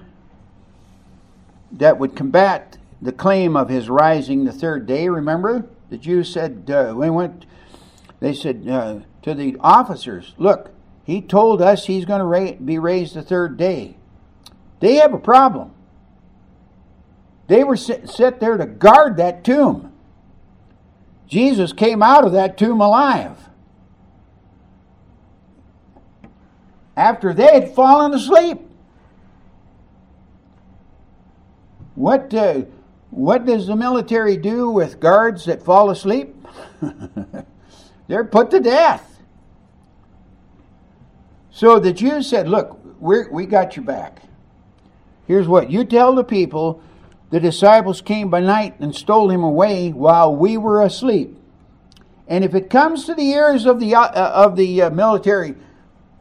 that 1.72 1.98
would 1.98 2.16
combat 2.16 2.78
the 3.00 3.12
claim 3.12 3.56
of 3.56 3.68
his 3.68 3.88
rising 3.88 4.44
the 4.44 4.52
third 4.52 4.86
day. 4.86 5.08
Remember, 5.08 5.66
the 5.90 5.98
Jews 5.98 6.32
said 6.32 6.70
uh, 6.70 6.94
we 6.96 7.10
went. 7.10 7.46
They 8.20 8.32
said 8.32 8.66
uh, 8.68 9.00
to 9.22 9.34
the 9.34 9.56
officers, 9.60 10.34
"Look, 10.38 10.70
he 11.04 11.20
told 11.20 11.60
us 11.60 11.86
he's 11.86 12.04
going 12.04 12.20
to 12.20 12.24
ra- 12.24 12.52
be 12.52 12.78
raised 12.78 13.14
the 13.14 13.22
third 13.22 13.56
day." 13.56 13.96
They 14.80 14.96
have 14.96 15.14
a 15.14 15.18
problem. 15.18 15.72
They 17.46 17.64
were 17.64 17.76
sit, 17.76 18.08
set 18.08 18.40
there 18.40 18.56
to 18.56 18.66
guard 18.66 19.16
that 19.16 19.44
tomb. 19.44 19.92
Jesus 21.26 21.72
came 21.72 22.02
out 22.02 22.24
of 22.24 22.32
that 22.32 22.56
tomb 22.56 22.80
alive. 22.80 23.48
After 26.96 27.32
they 27.32 27.60
had 27.60 27.74
fallen 27.74 28.14
asleep. 28.14 28.60
What, 31.94 32.32
uh, 32.34 32.62
what 33.10 33.46
does 33.46 33.66
the 33.66 33.76
military 33.76 34.36
do 34.36 34.70
with 34.70 35.00
guards 35.00 35.44
that 35.44 35.62
fall 35.62 35.90
asleep? 35.90 36.34
They're 38.08 38.24
put 38.24 38.50
to 38.50 38.60
death. 38.60 39.14
So 41.50 41.78
the 41.78 41.92
Jews 41.92 42.28
said, 42.28 42.48
Look, 42.48 42.80
we 43.00 43.28
we 43.30 43.46
got 43.46 43.76
your 43.76 43.84
back. 43.84 44.22
Here's 45.26 45.46
what 45.46 45.70
you 45.70 45.84
tell 45.84 46.14
the 46.14 46.24
people 46.24 46.82
the 47.30 47.40
disciples 47.40 48.00
came 48.00 48.28
by 48.28 48.40
night 48.40 48.78
and 48.80 48.94
stole 48.94 49.30
him 49.30 49.42
away 49.42 49.90
while 49.90 50.34
we 50.34 50.56
were 50.56 50.82
asleep. 50.82 51.36
And 52.26 52.44
if 52.44 52.54
it 52.54 52.70
comes 52.70 53.06
to 53.06 53.14
the 53.14 53.30
ears 53.30 53.66
of 53.66 53.80
the, 53.80 53.94
uh, 53.94 54.08
of 54.08 54.56
the 54.56 54.82
uh, 54.82 54.90
military 54.90 55.54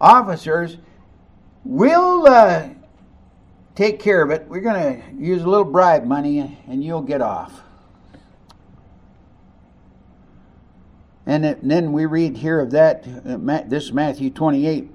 officers, 0.04 0.78
we'll 1.64 2.28
uh, 2.28 2.68
take 3.74 4.00
care 4.00 4.22
of 4.22 4.30
it. 4.32 4.46
We're 4.48 4.60
going 4.60 5.02
to 5.02 5.16
use 5.16 5.42
a 5.42 5.48
little 5.48 5.66
bribe 5.66 6.04
money 6.04 6.60
and 6.68 6.84
you'll 6.84 7.02
get 7.02 7.22
off. 7.22 7.62
And 11.26 11.46
then 11.64 11.94
we 11.94 12.06
read 12.06 12.36
here 12.36 12.60
of 12.60 12.72
that, 12.72 13.08
uh, 13.26 13.64
this 13.66 13.94
Matthew 13.94 14.30
28, 14.30 14.92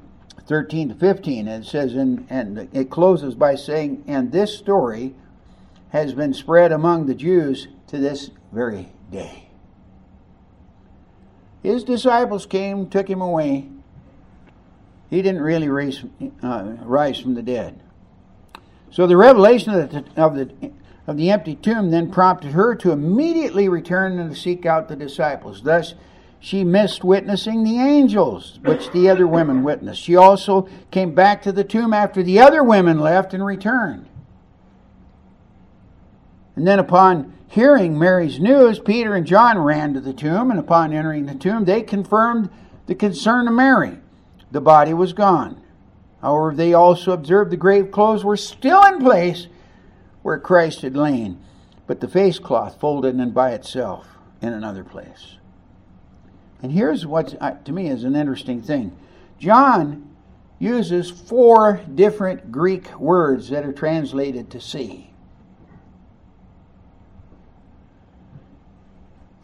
13 0.46 0.90
to 0.90 0.94
15. 0.94 1.48
And 1.48 1.64
it 1.64 1.66
says, 1.66 1.94
and, 1.94 2.26
and 2.28 2.68
it 2.74 2.90
closes 2.90 3.34
by 3.34 3.54
saying, 3.54 4.04
and 4.06 4.30
this 4.30 4.56
story 4.56 5.14
has 5.88 6.12
been 6.12 6.34
spread 6.34 6.70
among 6.70 7.06
the 7.06 7.14
Jews 7.14 7.68
to 7.86 7.96
this 7.96 8.30
very 8.52 8.92
day. 9.10 9.48
His 11.62 11.82
disciples 11.82 12.44
came, 12.44 12.90
took 12.90 13.08
him 13.08 13.22
away, 13.22 13.70
he 15.10 15.22
didn't 15.22 15.42
really 15.42 15.68
uh, 16.42 16.76
rise 16.82 17.18
from 17.18 17.34
the 17.34 17.42
dead. 17.42 17.80
So 18.90 19.06
the 19.06 19.16
revelation 19.16 19.74
of 19.74 19.90
the, 19.90 20.04
of 20.16 20.34
the 20.34 20.72
of 21.08 21.16
the 21.16 21.30
empty 21.30 21.56
tomb 21.56 21.90
then 21.90 22.10
prompted 22.10 22.52
her 22.52 22.74
to 22.74 22.92
immediately 22.92 23.66
return 23.66 24.18
and 24.18 24.36
seek 24.36 24.66
out 24.66 24.88
the 24.88 24.94
disciples. 24.94 25.62
Thus, 25.62 25.94
she 26.38 26.64
missed 26.64 27.02
witnessing 27.02 27.64
the 27.64 27.78
angels, 27.78 28.60
which 28.62 28.92
the 28.92 29.08
other 29.08 29.26
women 29.26 29.62
witnessed. 29.62 30.02
She 30.02 30.16
also 30.16 30.68
came 30.90 31.14
back 31.14 31.40
to 31.42 31.50
the 31.50 31.64
tomb 31.64 31.94
after 31.94 32.22
the 32.22 32.38
other 32.38 32.62
women 32.62 33.00
left 33.00 33.32
and 33.32 33.44
returned. 33.44 34.06
And 36.54 36.66
then, 36.66 36.78
upon 36.78 37.32
hearing 37.48 37.98
Mary's 37.98 38.38
news, 38.38 38.78
Peter 38.78 39.14
and 39.14 39.26
John 39.26 39.56
ran 39.56 39.94
to 39.94 40.00
the 40.00 40.12
tomb, 40.12 40.50
and 40.50 40.60
upon 40.60 40.92
entering 40.92 41.24
the 41.24 41.34
tomb, 41.34 41.64
they 41.64 41.80
confirmed 41.80 42.50
the 42.86 42.94
concern 42.94 43.48
of 43.48 43.54
Mary 43.54 43.96
the 44.50 44.60
body 44.60 44.94
was 44.94 45.12
gone. 45.12 45.62
However, 46.20 46.54
they 46.54 46.74
also 46.74 47.12
observed 47.12 47.50
the 47.50 47.56
grave 47.56 47.90
clothes 47.90 48.24
were 48.24 48.36
still 48.36 48.82
in 48.84 48.98
place 48.98 49.46
where 50.22 50.38
Christ 50.38 50.82
had 50.82 50.96
lain, 50.96 51.38
but 51.86 52.00
the 52.00 52.08
face 52.08 52.38
cloth 52.38 52.80
folded 52.80 53.18
in 53.18 53.30
by 53.30 53.52
itself 53.52 54.06
in 54.40 54.52
another 54.52 54.84
place. 54.84 55.36
And 56.62 56.72
here's 56.72 57.06
what 57.06 57.36
uh, 57.40 57.52
to 57.64 57.72
me 57.72 57.88
is 57.88 58.04
an 58.04 58.16
interesting 58.16 58.62
thing 58.62 58.96
John 59.38 60.08
uses 60.58 61.08
four 61.08 61.80
different 61.94 62.50
Greek 62.50 62.98
words 62.98 63.50
that 63.50 63.64
are 63.64 63.72
translated 63.72 64.50
to 64.50 64.60
see. 64.60 65.10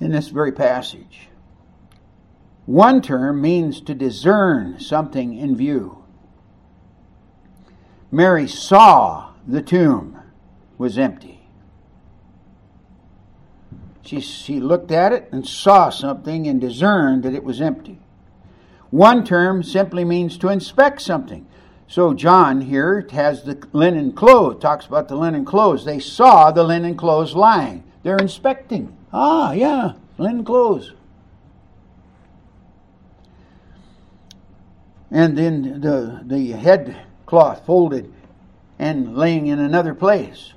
In 0.01 0.11
this 0.11 0.29
very 0.29 0.51
passage. 0.51 1.29
One 2.67 3.03
term 3.03 3.43
means 3.43 3.81
to 3.83 3.95
discern 3.95 4.81
something 4.81 5.37
in 5.37 5.57
view. 5.57 6.05
Mary 8.11 8.49
saw 8.49 9.33
the 9.47 9.61
tomb 9.61 10.21
was 10.79 10.97
empty. 10.97 11.49
She, 14.03 14.21
she 14.21 14.61
looked 14.61 14.91
at 14.91 15.13
it 15.13 15.29
and 15.33 15.47
saw 15.47 15.91
something 15.91 16.47
and 16.47 16.61
discerned 16.61 17.23
that 17.23 17.35
it 17.35 17.45
was 17.45 17.61
empty. 17.61 17.99
One 18.91 19.25
term 19.25 19.63
simply 19.63 20.05
means 20.05 20.39
to 20.39 20.49
inspect 20.49 21.03
something. 21.03 21.47
So 21.89 22.15
John 22.15 22.63
here 22.63 23.07
has 23.13 23.43
the 23.43 23.67
linen 23.73 24.13
clothes, 24.13 24.61
talks 24.61 24.87
about 24.87 25.09
the 25.09 25.17
linen 25.17 25.45
clothes. 25.45 25.85
They 25.85 25.99
saw 25.99 26.51
the 26.51 26.65
linen 26.65 26.97
clothes 26.97 27.35
lying. 27.35 27.85
They're 28.03 28.17
inspecting. 28.17 28.97
Ah, 29.13 29.53
yeah, 29.53 29.93
linen 30.19 30.45
clothes. 30.45 30.93
And 35.11 35.37
then 35.37 35.81
the, 35.81 36.23
the 36.25 36.53
head 36.53 36.97
cloth 37.27 37.65
folded 37.67 38.13
and 38.79 39.17
laying 39.17 39.47
in 39.47 39.59
another 39.59 39.95
place. 39.95 40.53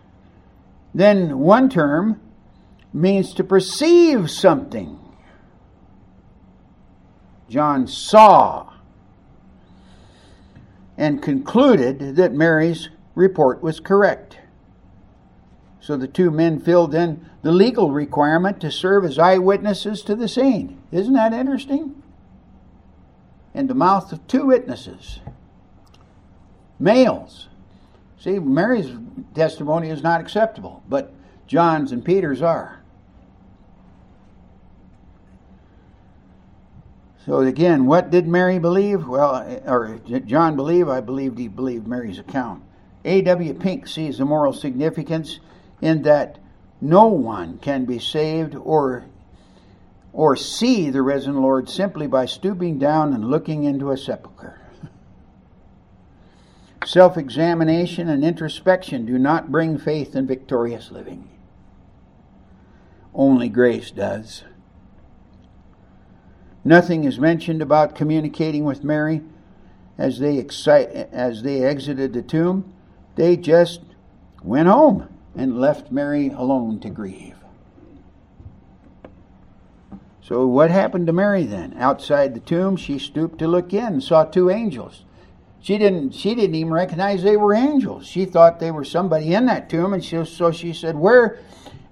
Then 0.93 1.39
one 1.39 1.69
term 1.69 2.19
means 2.93 3.33
to 3.35 3.43
perceive 3.43 4.31
something. 4.31 4.99
John 7.49 7.87
saw 7.87 8.73
and 10.97 11.21
concluded 11.21 12.15
that 12.15 12.33
Mary's 12.33 12.89
report 13.13 13.61
was 13.61 13.79
correct. 13.79 14.39
So 15.79 15.95
the 15.95 16.07
two 16.07 16.31
men 16.31 16.59
filled 16.59 16.93
in 16.93 17.29
the 17.43 17.51
legal 17.51 17.91
requirement 17.91 18.59
to 18.61 18.71
serve 18.71 19.05
as 19.05 19.17
eyewitnesses 19.17 20.01
to 20.03 20.15
the 20.15 20.27
scene. 20.27 20.81
Isn't 20.91 21.13
that 21.13 21.31
interesting? 21.31 22.01
In 23.57 23.65
the 23.65 23.73
mouth 23.73 24.13
of 24.13 24.27
two 24.27 24.45
witnesses, 24.45 25.19
males. 26.77 27.47
See, 28.19 28.37
Mary's 28.37 28.95
testimony 29.33 29.89
is 29.89 30.03
not 30.03 30.21
acceptable, 30.21 30.83
but 30.87 31.11
John's 31.47 31.91
and 31.91 32.05
Peter's 32.05 32.43
are. 32.43 32.83
So 37.25 37.39
again, 37.39 37.87
what 37.87 38.11
did 38.11 38.27
Mary 38.27 38.59
believe? 38.59 39.07
Well, 39.07 39.37
eh, 39.37 39.59
or 39.65 39.99
John 40.05 40.55
believe? 40.55 40.87
I 40.87 41.01
believed 41.01 41.39
he 41.39 41.47
believed 41.47 41.87
Mary's 41.87 42.19
account. 42.19 42.61
A.W. 43.05 43.55
Pink 43.55 43.87
sees 43.87 44.19
the 44.19 44.25
moral 44.25 44.53
significance 44.53 45.39
in 45.81 46.03
that 46.03 46.37
no 46.79 47.07
one 47.07 47.57
can 47.57 47.85
be 47.85 47.97
saved 47.97 48.53
or 48.53 49.05
or 50.17 50.35
see 50.35 50.89
the 50.89 51.03
risen 51.03 51.43
Lord 51.43 51.69
simply 51.69 52.07
by 52.07 52.25
stooping 52.25 52.79
down 52.79 53.13
and 53.13 53.29
looking 53.29 53.65
into 53.65 53.91
a 53.91 53.97
sepulchre. 53.97 54.59
Self 56.85 57.17
examination 57.17 58.09
and 58.09 58.25
introspection 58.25 59.05
do 59.05 59.19
not 59.19 59.51
bring 59.51 59.77
faith 59.77 60.15
and 60.15 60.27
victorious 60.27 60.89
living. 60.89 61.29
Only 63.13 63.47
grace 63.47 63.91
does. 63.91 64.43
Nothing 66.65 67.03
is 67.03 67.19
mentioned 67.19 67.61
about 67.61 67.93
communicating 67.93 68.65
with 68.65 68.83
Mary 68.83 69.21
as 69.99 70.17
they, 70.17 70.39
excite, 70.39 70.89
as 70.89 71.43
they 71.43 71.63
exited 71.63 72.13
the 72.13 72.23
tomb. 72.23 72.73
They 73.17 73.37
just 73.37 73.81
went 74.41 74.67
home 74.67 75.09
and 75.35 75.61
left 75.61 75.91
Mary 75.91 76.29
alone 76.29 76.79
to 76.79 76.89
grieve. 76.89 77.36
So, 80.27 80.45
what 80.45 80.71
happened 80.71 81.07
to 81.07 81.13
Mary 81.13 81.45
then? 81.45 81.73
Outside 81.77 82.33
the 82.33 82.41
tomb, 82.41 82.75
she 82.75 82.99
stooped 82.99 83.39
to 83.39 83.47
look 83.47 83.71
in 83.71 83.85
and 83.85 84.03
saw 84.03 84.25
two 84.25 84.49
angels. 84.49 85.05
She 85.61 85.77
didn't. 85.77 86.11
She 86.11 86.35
didn't 86.35 86.55
even 86.55 86.73
recognize 86.73 87.23
they 87.23 87.37
were 87.37 87.53
angels. 87.53 88.05
She 88.05 88.25
thought 88.25 88.59
they 88.59 88.71
were 88.71 88.83
somebody 88.83 89.33
in 89.33 89.45
that 89.45 89.69
tomb, 89.69 89.93
and 89.93 90.03
she, 90.03 90.25
so 90.25 90.51
she 90.51 90.73
said, 90.73 90.97
"Where?" 90.97 91.39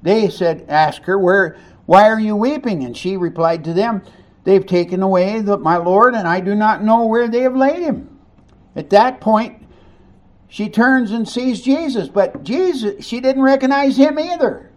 They 0.01 0.27
said, 0.27 0.65
"Ask 0.67 1.03
her 1.03 1.17
where. 1.17 1.55
Why 1.85 2.09
are 2.09 2.19
you 2.19 2.35
weeping?" 2.35 2.83
And 2.83 2.97
she 2.97 3.15
replied 3.15 3.63
to 3.63 3.73
them, 3.73 4.01
"They've 4.43 4.65
taken 4.65 5.01
away 5.01 5.39
the, 5.39 5.57
my 5.57 5.77
Lord, 5.77 6.13
and 6.13 6.27
I 6.27 6.41
do 6.41 6.55
not 6.55 6.83
know 6.83 7.05
where 7.05 7.29
they 7.29 7.43
have 7.43 7.55
laid 7.55 7.83
him." 7.83 8.19
At 8.75 8.89
that 8.89 9.21
point, 9.21 9.65
she 10.49 10.67
turns 10.67 11.11
and 11.11 11.25
sees 11.25 11.61
Jesus, 11.61 12.09
but 12.09 12.43
Jesus, 12.43 13.05
she 13.05 13.21
didn't 13.21 13.43
recognize 13.43 13.95
him 13.95 14.19
either. 14.19 14.71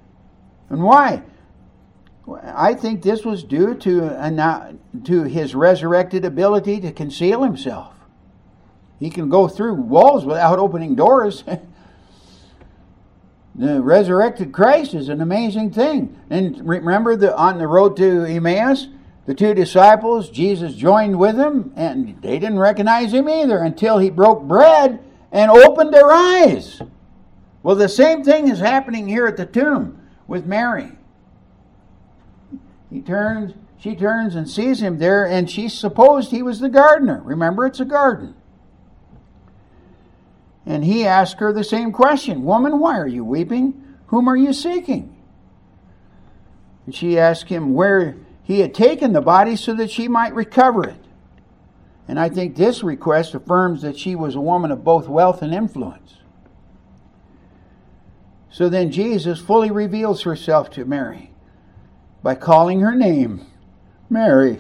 And 0.71 0.85
why? 0.85 1.25
I 2.43 2.75
think 2.75 3.03
this 3.03 3.25
was 3.25 3.43
due 3.43 3.75
to, 3.75 4.79
to 5.05 5.23
his 5.23 5.55
resurrected 5.55 6.25
ability 6.25 6.81
to 6.81 6.93
conceal 6.93 7.43
himself. 7.43 7.95
He 8.99 9.11
can 9.11 9.29
go 9.29 9.49
through 9.49 9.75
walls 9.75 10.25
without 10.25 10.59
opening 10.59 10.95
doors. 10.95 11.45
the 13.55 13.81
resurrected 13.81 14.53
Christ 14.53 14.95
is 14.95 15.09
an 15.09 15.21
amazing 15.21 15.71
thing. 15.71 16.19
And 16.31 16.69
remember 16.69 17.17
the 17.17 17.37
on 17.37 17.59
the 17.59 17.69
road 17.69 17.97
to 17.99 18.25
Emmaus, 18.25 18.89
the 19.27 19.35
two 19.35 19.55
disciples, 19.55 20.31
Jesus 20.31 20.75
joined 20.75 21.19
with 21.19 21.37
them, 21.37 21.73
and 21.77 22.21
they 22.23 22.39
didn't 22.39 22.59
recognize 22.59 23.13
him 23.13 23.29
either 23.29 23.59
until 23.59 23.99
he 23.99 24.11
broke 24.11 24.43
bread 24.43 25.01
and 25.31 25.51
opened 25.51 25.93
their 25.93 26.11
eyes. 26.11 26.81
Well, 27.63 27.77
the 27.77 27.89
same 27.89 28.25
thing 28.25 28.49
is 28.49 28.61
happening 28.61 29.07
here 29.07 29.27
at 29.27 29.37
the 29.37 29.47
tomb 29.47 30.01
with 30.27 30.47
Mary. 30.47 30.98
He 32.91 33.01
turns, 33.01 33.55
she 33.79 33.95
turns 33.95 34.35
and 34.35 34.49
sees 34.49 34.81
him 34.81 34.99
there, 34.99 35.27
and 35.27 35.51
she 35.51 35.69
supposed 35.69 36.31
he 36.31 36.43
was 36.43 36.61
the 36.61 36.69
gardener. 36.69 37.21
Remember, 37.23 37.67
it's 37.67 37.81
a 37.81 37.85
garden. 37.85 38.35
And 40.65 40.85
he 40.85 41.07
asked 41.07 41.39
her 41.39 41.53
the 41.53 41.65
same 41.65 41.93
question 41.93 42.45
Woman, 42.45 42.79
why 42.79 42.99
are 42.99 43.07
you 43.07 43.25
weeping? 43.25 43.85
Whom 44.09 44.29
are 44.29 44.37
you 44.37 44.53
seeking? 44.53 45.15
And 46.87 46.95
she 46.95 47.19
asked 47.19 47.49
him 47.49 47.75
where 47.75 48.17
he 48.43 48.61
had 48.61 48.75
taken 48.75 49.13
the 49.13 49.21
body 49.21 49.57
so 49.57 49.75
that 49.75 49.91
she 49.91 50.09
might 50.09 50.35
recover 50.35 50.89
it. 50.89 51.05
And 52.07 52.19
I 52.19 52.31
think 52.31 52.57
this 52.57 52.83
request 52.83 53.35
affirms 53.35 53.83
that 53.83 53.99
she 53.99 54.17
was 54.17 54.35
a 54.35 54.41
woman 54.41 54.71
of 54.71 54.83
both 54.83 55.07
wealth 55.09 55.43
and 55.43 55.53
influence. 55.53 56.15
So 58.51 58.71
then 58.71 58.91
Jesus 58.91 59.39
fully 59.39 59.71
reveals 59.71 60.23
herself 60.23 60.71
to 60.71 60.87
Mary 60.87 61.28
by 62.23 62.35
calling 62.35 62.81
her 62.81 62.95
name 62.95 63.47
Mary. 64.11 64.59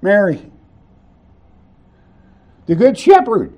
Mary. 0.00 0.50
The 2.66 2.74
Good 2.74 2.98
Shepherd 2.98 3.54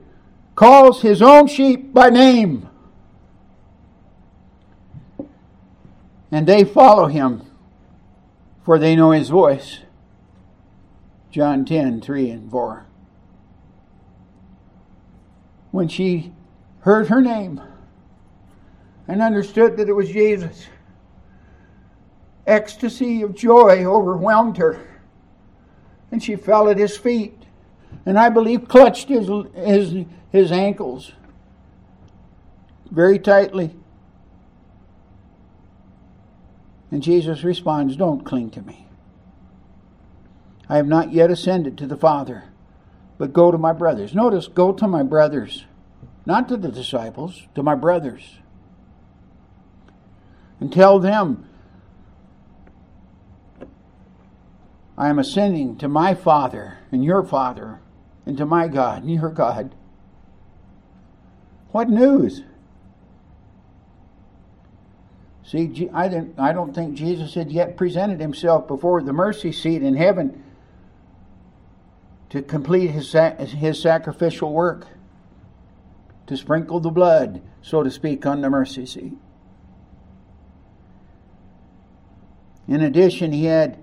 calls 0.55 1.03
his 1.03 1.23
own 1.23 1.47
sheep 1.47 1.93
by 1.93 2.11
name. 2.11 2.69
And 6.31 6.47
they 6.47 6.65
follow 6.65 7.07
him, 7.07 7.43
for 8.65 8.79
they 8.79 8.97
know 8.97 9.13
his 9.13 9.29
voice. 9.29 9.81
John 11.31 11.65
10 11.65 12.01
3 12.01 12.31
and 12.31 12.51
4. 12.51 12.87
When 15.71 15.89
she 15.89 16.33
heard 16.81 17.09
her 17.09 17.21
name 17.21 17.61
and 19.09 19.21
understood 19.21 19.77
that 19.77 19.89
it 19.89 19.93
was 19.93 20.11
Jesus, 20.11 20.67
ecstasy 22.47 23.23
of 23.23 23.35
joy 23.35 23.85
overwhelmed 23.85 24.57
her, 24.59 24.81
and 26.11 26.23
she 26.23 26.37
fell 26.37 26.69
at 26.69 26.79
his 26.79 26.97
feet, 26.97 27.45
and 28.07 28.19
I 28.19 28.29
believe 28.29 28.69
clutched 28.69 29.09
his, 29.09 29.29
his, 29.55 30.07
his 30.31 30.53
ankles 30.53 31.13
very 32.91 33.19
tightly. 33.19 33.75
And 36.91 37.03
Jesus 37.03 37.43
responds, 37.43 37.97
Don't 37.97 38.25
cling 38.25 38.51
to 38.51 38.63
me. 38.63 38.87
I 40.69 40.77
have 40.77 40.87
not 40.87 41.13
yet 41.13 41.31
ascended 41.31 41.77
to 41.79 41.87
the 41.87 41.97
Father, 41.97 42.45
but 43.19 43.33
go 43.33 43.51
to 43.51 43.59
my 43.59 43.73
brothers. 43.73 44.15
Notice, 44.15 44.47
go 44.47 44.73
to 44.73 44.87
my 44.87 45.03
brothers, 45.03 45.65
not 46.25 46.49
to 46.49 46.57
the 46.57 46.71
disciples, 46.71 47.43
to 47.55 47.63
my 47.63 47.75
brothers. 47.75 48.39
And 50.61 50.73
tell 50.73 50.99
them, 50.99 51.49
I 54.97 55.09
am 55.09 55.19
ascending 55.19 55.77
to 55.79 55.89
my 55.89 56.15
Father 56.15 56.79
and 56.93 57.05
your 57.05 57.25
Father, 57.25 57.81
and 58.27 58.37
to 58.39 58.47
my 58.47 58.69
God 58.69 59.03
and 59.03 59.13
your 59.13 59.31
God. 59.31 59.75
What 61.73 61.91
news? 61.91 62.43
See, 65.45 65.91
I, 65.93 66.09
didn't, 66.09 66.39
I 66.39 66.53
don't 66.53 66.75
think 66.75 66.95
Jesus 66.95 67.35
had 67.35 67.53
yet 67.53 67.77
presented 67.77 68.21
himself 68.21 68.67
before 68.67 69.03
the 69.03 69.13
mercy 69.13 69.53
seat 69.53 69.83
in 69.83 69.97
heaven 69.97 70.43
to 72.31 72.41
complete 72.41 72.91
his, 72.91 73.13
his 73.13 73.81
sacrificial 73.81 74.53
work, 74.53 74.87
to 76.27 76.37
sprinkle 76.37 76.81
the 76.81 76.91
blood, 76.91 77.43
so 77.61 77.83
to 77.83 77.91
speak, 77.91 78.25
on 78.25 78.41
the 78.41 78.49
mercy 78.49 78.87
seat. 78.87 79.13
In 82.67 82.81
addition, 82.81 83.33
he 83.33 83.45
had 83.45 83.79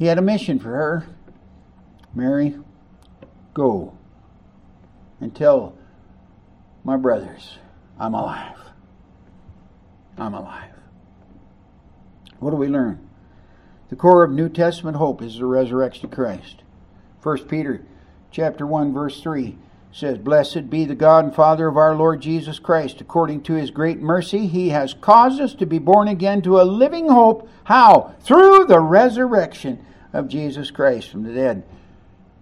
he 0.00 0.06
had 0.06 0.16
a 0.16 0.22
mission 0.22 0.58
for 0.58 0.70
her. 0.70 1.06
Mary, 2.14 2.56
go 3.52 3.92
and 5.20 5.36
tell 5.36 5.76
my 6.82 6.96
brothers, 6.96 7.58
I'm 7.98 8.14
alive. 8.14 8.56
I'm 10.16 10.32
alive. 10.32 10.72
What 12.38 12.50
do 12.50 12.56
we 12.56 12.68
learn? 12.68 13.10
The 13.90 13.96
core 13.96 14.24
of 14.24 14.30
New 14.30 14.48
Testament 14.48 14.96
hope 14.96 15.20
is 15.20 15.36
the 15.36 15.44
resurrection 15.44 16.06
of 16.06 16.12
Christ. 16.12 16.62
1 17.22 17.44
Peter 17.46 17.82
chapter 18.30 18.66
1 18.66 18.94
verse 18.94 19.20
3 19.20 19.58
says, 19.92 20.16
Blessed 20.16 20.70
be 20.70 20.86
the 20.86 20.94
God 20.94 21.26
and 21.26 21.34
Father 21.34 21.68
of 21.68 21.76
our 21.76 21.94
Lord 21.94 22.22
Jesus 22.22 22.58
Christ. 22.58 23.02
According 23.02 23.42
to 23.42 23.52
his 23.52 23.70
great 23.70 24.00
mercy, 24.00 24.46
he 24.46 24.70
has 24.70 24.94
caused 24.94 25.42
us 25.42 25.52
to 25.56 25.66
be 25.66 25.78
born 25.78 26.08
again 26.08 26.40
to 26.42 26.58
a 26.58 26.62
living 26.62 27.10
hope. 27.10 27.50
How? 27.64 28.14
Through 28.22 28.64
the 28.64 28.80
resurrection 28.80 29.84
of 30.12 30.28
Jesus 30.28 30.70
Christ 30.70 31.10
from 31.10 31.22
the 31.22 31.32
dead. 31.32 31.62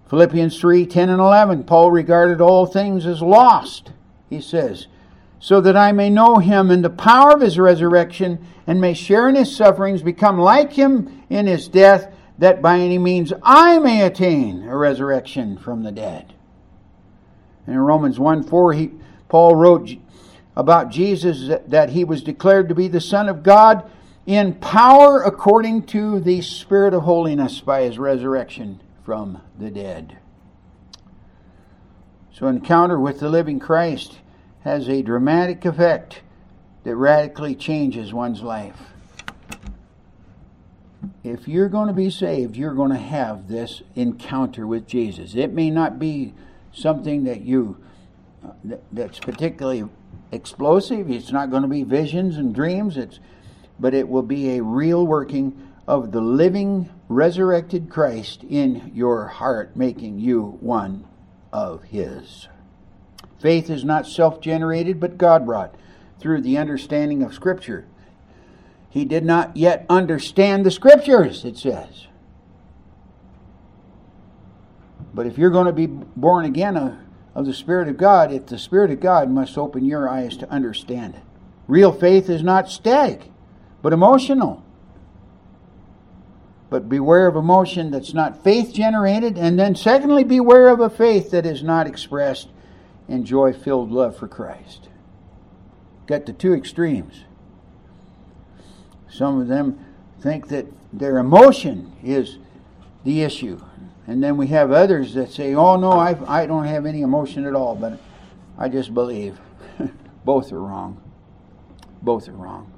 Philippians 0.09 0.59
3 0.59 0.87
10 0.87 1.11
and 1.11 1.21
11. 1.21 1.65
Paul 1.65 1.91
regarded 1.91 2.41
all 2.41 2.67
things 2.67 3.07
as 3.07 3.21
lost, 3.21 3.93
he 4.31 4.41
says, 4.41 4.87
so 5.39 5.61
that 5.61 5.77
I 5.77 5.93
may 5.93 6.11
know 6.11 6.37
him 6.37 6.71
in 6.71 6.83
the 6.83 6.91
power 6.91 7.33
of 7.33 7.41
his 7.41 7.59
resurrection 7.59 8.45
and 8.67 8.81
may 8.81 8.95
share 8.95 9.29
in 9.29 9.35
his 9.35 9.55
sufferings, 9.55 10.03
become 10.03 10.39
like 10.39 10.73
him 10.73 11.25
in 11.31 11.47
his 11.47 11.69
death, 11.69 12.13
that 12.39 12.63
by 12.63 12.79
any 12.79 12.99
means 12.99 13.33
I 13.43 13.79
may 13.79 14.03
attain 14.03 14.65
a 14.65 14.77
resurrection 14.77 15.59
from 15.59 15.83
the 15.83 15.93
dead. 15.93 16.33
And 17.67 17.75
in 17.75 17.81
Romans 17.81 18.19
1 18.19 18.45
4, 18.45 18.73
he, 18.73 18.91
Paul 19.29 19.55
wrote 19.55 19.91
about 20.57 20.91
Jesus 20.91 21.49
that, 21.49 21.71
that 21.71 21.91
he 21.91 22.05
was 22.05 22.23
declared 22.23 22.69
to 22.71 22.75
be 22.75 22.89
the 22.89 23.01
Son 23.01 23.29
of 23.29 23.43
God 23.43 23.91
in 24.29 24.53
power 24.53 25.23
according 25.23 25.83
to 25.83 26.21
the 26.21 26.43
Spirit 26.43 26.93
of 26.93 27.03
holiness 27.05 27.63
by 27.63 27.85
his 27.85 27.99
resurrection 27.99 28.79
from 29.03 29.41
the 29.59 29.71
dead. 29.71 30.19
So, 32.35 32.47
encounter 32.47 33.01
with 33.01 33.21
the 33.21 33.31
living 33.31 33.59
Christ 33.59 34.19
has 34.65 34.87
a 34.87 35.01
dramatic 35.01 35.65
effect 35.65 36.21
that 36.85 36.95
radically 36.95 37.55
changes 37.55 38.13
one's 38.13 38.43
life. 38.43 38.79
If 41.25 41.49
you're 41.49 41.71
going 41.71 41.89
to 41.89 41.95
be 41.95 42.11
saved, 42.11 42.55
you're 42.55 42.75
going 42.75 42.91
to 42.91 42.99
have 42.99 43.49
this 43.49 43.81
encounter 43.95 44.67
with 44.67 44.87
Jesus. 44.87 45.37
It 45.37 45.55
may 45.55 45.71
not 45.71 45.99
be 45.99 46.35
something 46.71 47.25
that 47.25 47.41
you 47.41 47.83
uh, 48.45 48.77
that's 48.93 49.21
particularly 49.21 49.89
explosive. 50.33 51.11
It's 51.11 51.33
not 51.33 51.51
going 51.51 51.63
to 51.63 51.69
be 51.69 51.83
visions 51.83 52.37
and 52.37 52.55
dreams. 52.55 52.99
It's 52.99 53.21
but 53.79 53.95
it 53.95 54.09
will 54.09 54.23
be 54.23 54.51
a 54.57 54.63
real 54.63 55.07
working 55.07 55.69
of 55.87 56.13
the 56.13 56.21
living 56.21 56.91
resurrected 57.09 57.89
Christ 57.89 58.45
in 58.45 58.93
your 58.95 59.27
heart, 59.27 59.77
making 59.77 60.19
you 60.19 60.59
one 60.61 61.07
of 61.53 61.85
his. 61.85 62.49
Faith 63.41 63.71
is 63.71 63.85
not 63.85 64.07
self-generated 64.07 65.01
but 65.01 65.17
God 65.17 65.47
brought 65.47 65.75
through 66.21 66.43
the 66.43 66.59
understanding 66.59 67.23
of 67.23 67.33
scripture. 67.33 67.87
He 68.91 69.05
did 69.05 69.25
not 69.25 69.57
yet 69.57 69.87
understand 69.89 70.65
the 70.65 70.71
scriptures, 70.71 71.45
it 71.45 71.57
says. 71.57 72.07
But 75.15 75.27
if 75.27 75.39
you're 75.39 75.51
going 75.51 75.67
to 75.67 75.73
be 75.73 75.87
born 75.87 76.45
again 76.45 76.77
uh, 76.77 76.99
of 77.35 77.47
the 77.47 77.55
Spirit 77.55 77.89
of 77.89 77.97
God, 77.97 78.33
if 78.33 78.47
the 78.47 78.59
Spirit 78.59 78.91
of 78.91 79.01
God 79.01 79.31
must 79.31 79.59
open 79.59 79.85
your 79.85 80.09
eyes 80.09 80.37
to 80.39 80.51
understand 80.51 81.15
it. 81.15 81.23
Real 81.67 81.93
faith 81.93 82.29
is 82.31 82.43
not 82.43 82.71
static, 82.71 83.31
but 83.83 83.93
emotional. 83.93 84.65
But 86.71 86.89
beware 86.89 87.27
of 87.27 87.37
emotion 87.37 87.91
that's 87.91 88.13
not 88.13 88.45
faith 88.45 88.75
generated, 88.75 89.39
and 89.39 89.59
then 89.59 89.75
secondly, 89.75 90.25
beware 90.25 90.69
of 90.69 90.81
a 90.81 90.91
faith 90.91 91.31
that 91.31 91.47
is 91.47 91.63
not 91.63 91.87
expressed 91.87 92.49
in 93.09 93.25
joy 93.25 93.53
filled 93.53 93.91
love 93.91 94.17
for 94.17 94.29
Christ. 94.29 94.89
Got 96.07 96.27
the 96.27 96.33
two 96.33 96.53
extremes. 96.53 97.25
Some 99.11 99.41
of 99.41 99.49
them 99.49 99.85
think 100.21 100.49
that 100.49 100.67
their 100.93 101.19
emotion 101.19 101.93
is 102.03 102.39
the 103.05 103.23
issue, 103.23 103.63
and 104.07 104.23
then 104.23 104.37
we 104.37 104.49
have 104.49 104.71
others 104.71 105.15
that 105.15 105.31
say, 105.31 105.55
oh, 105.55 105.77
no, 105.77 105.93
I, 105.93 106.17
I 106.27 106.47
don't 106.47 106.65
have 106.65 106.85
any 106.85 107.01
emotion 107.01 107.47
at 107.47 107.55
all, 107.55 107.75
but 107.75 107.99
I 108.59 108.69
just 108.69 108.93
believe. 108.93 109.39
Both 110.25 110.53
are 110.53 110.61
wrong. 110.61 111.01
Both 112.03 112.29
are 112.29 112.33
wrong. 112.33 112.73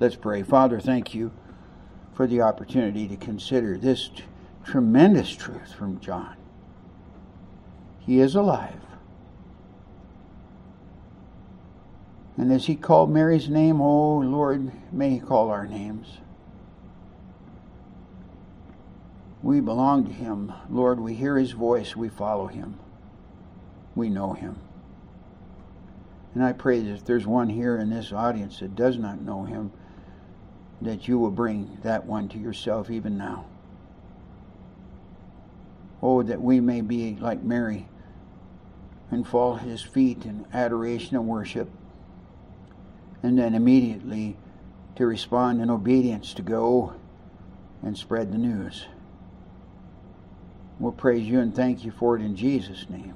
Let's 0.00 0.16
pray. 0.16 0.42
Father, 0.42 0.80
thank 0.80 1.14
you 1.14 1.32
for 2.12 2.26
the 2.26 2.40
opportunity 2.40 3.06
to 3.08 3.16
consider 3.16 3.76
this 3.76 4.08
t- 4.08 4.24
tremendous 4.64 5.30
truth 5.30 5.72
from 5.72 6.00
John. 6.00 6.36
He 8.00 8.20
is 8.20 8.34
alive. 8.34 8.80
And 12.36 12.52
as 12.52 12.66
he 12.66 12.74
called 12.74 13.10
Mary's 13.10 13.48
name, 13.48 13.80
oh 13.80 14.18
Lord, 14.18 14.72
may 14.92 15.10
he 15.10 15.20
call 15.20 15.50
our 15.50 15.66
names. 15.66 16.18
We 19.44 19.60
belong 19.60 20.06
to 20.06 20.12
Him. 20.12 20.54
Lord, 20.70 20.98
we 20.98 21.12
hear 21.12 21.36
His 21.36 21.52
voice, 21.52 21.94
we 21.94 22.08
follow 22.08 22.46
Him, 22.46 22.78
we 23.94 24.08
know 24.08 24.32
Him. 24.32 24.56
And 26.34 26.42
I 26.42 26.52
pray 26.52 26.80
that 26.80 26.90
if 26.90 27.04
there's 27.04 27.26
one 27.26 27.50
here 27.50 27.76
in 27.76 27.90
this 27.90 28.10
audience 28.10 28.60
that 28.60 28.74
does 28.74 28.96
not 28.96 29.20
know 29.20 29.44
Him, 29.44 29.70
that 30.84 31.08
you 31.08 31.18
will 31.18 31.30
bring 31.30 31.78
that 31.82 32.06
one 32.06 32.28
to 32.28 32.38
yourself 32.38 32.90
even 32.90 33.16
now. 33.16 33.46
Oh, 36.02 36.22
that 36.22 36.40
we 36.40 36.60
may 36.60 36.80
be 36.80 37.16
like 37.20 37.42
Mary 37.42 37.88
and 39.10 39.26
fall 39.26 39.56
at 39.56 39.62
His 39.62 39.82
feet 39.82 40.24
in 40.24 40.46
adoration 40.52 41.16
and 41.16 41.26
worship, 41.26 41.68
and 43.22 43.38
then 43.38 43.54
immediately 43.54 44.36
to 44.96 45.06
respond 45.06 45.60
in 45.60 45.70
obedience 45.70 46.34
to 46.34 46.42
go 46.42 46.94
and 47.82 47.96
spread 47.96 48.32
the 48.32 48.38
news. 48.38 48.86
We'll 50.78 50.92
praise 50.92 51.26
you 51.26 51.40
and 51.40 51.54
thank 51.54 51.84
you 51.84 51.90
for 51.90 52.16
it 52.16 52.22
in 52.22 52.36
Jesus' 52.36 52.88
name. 52.90 53.14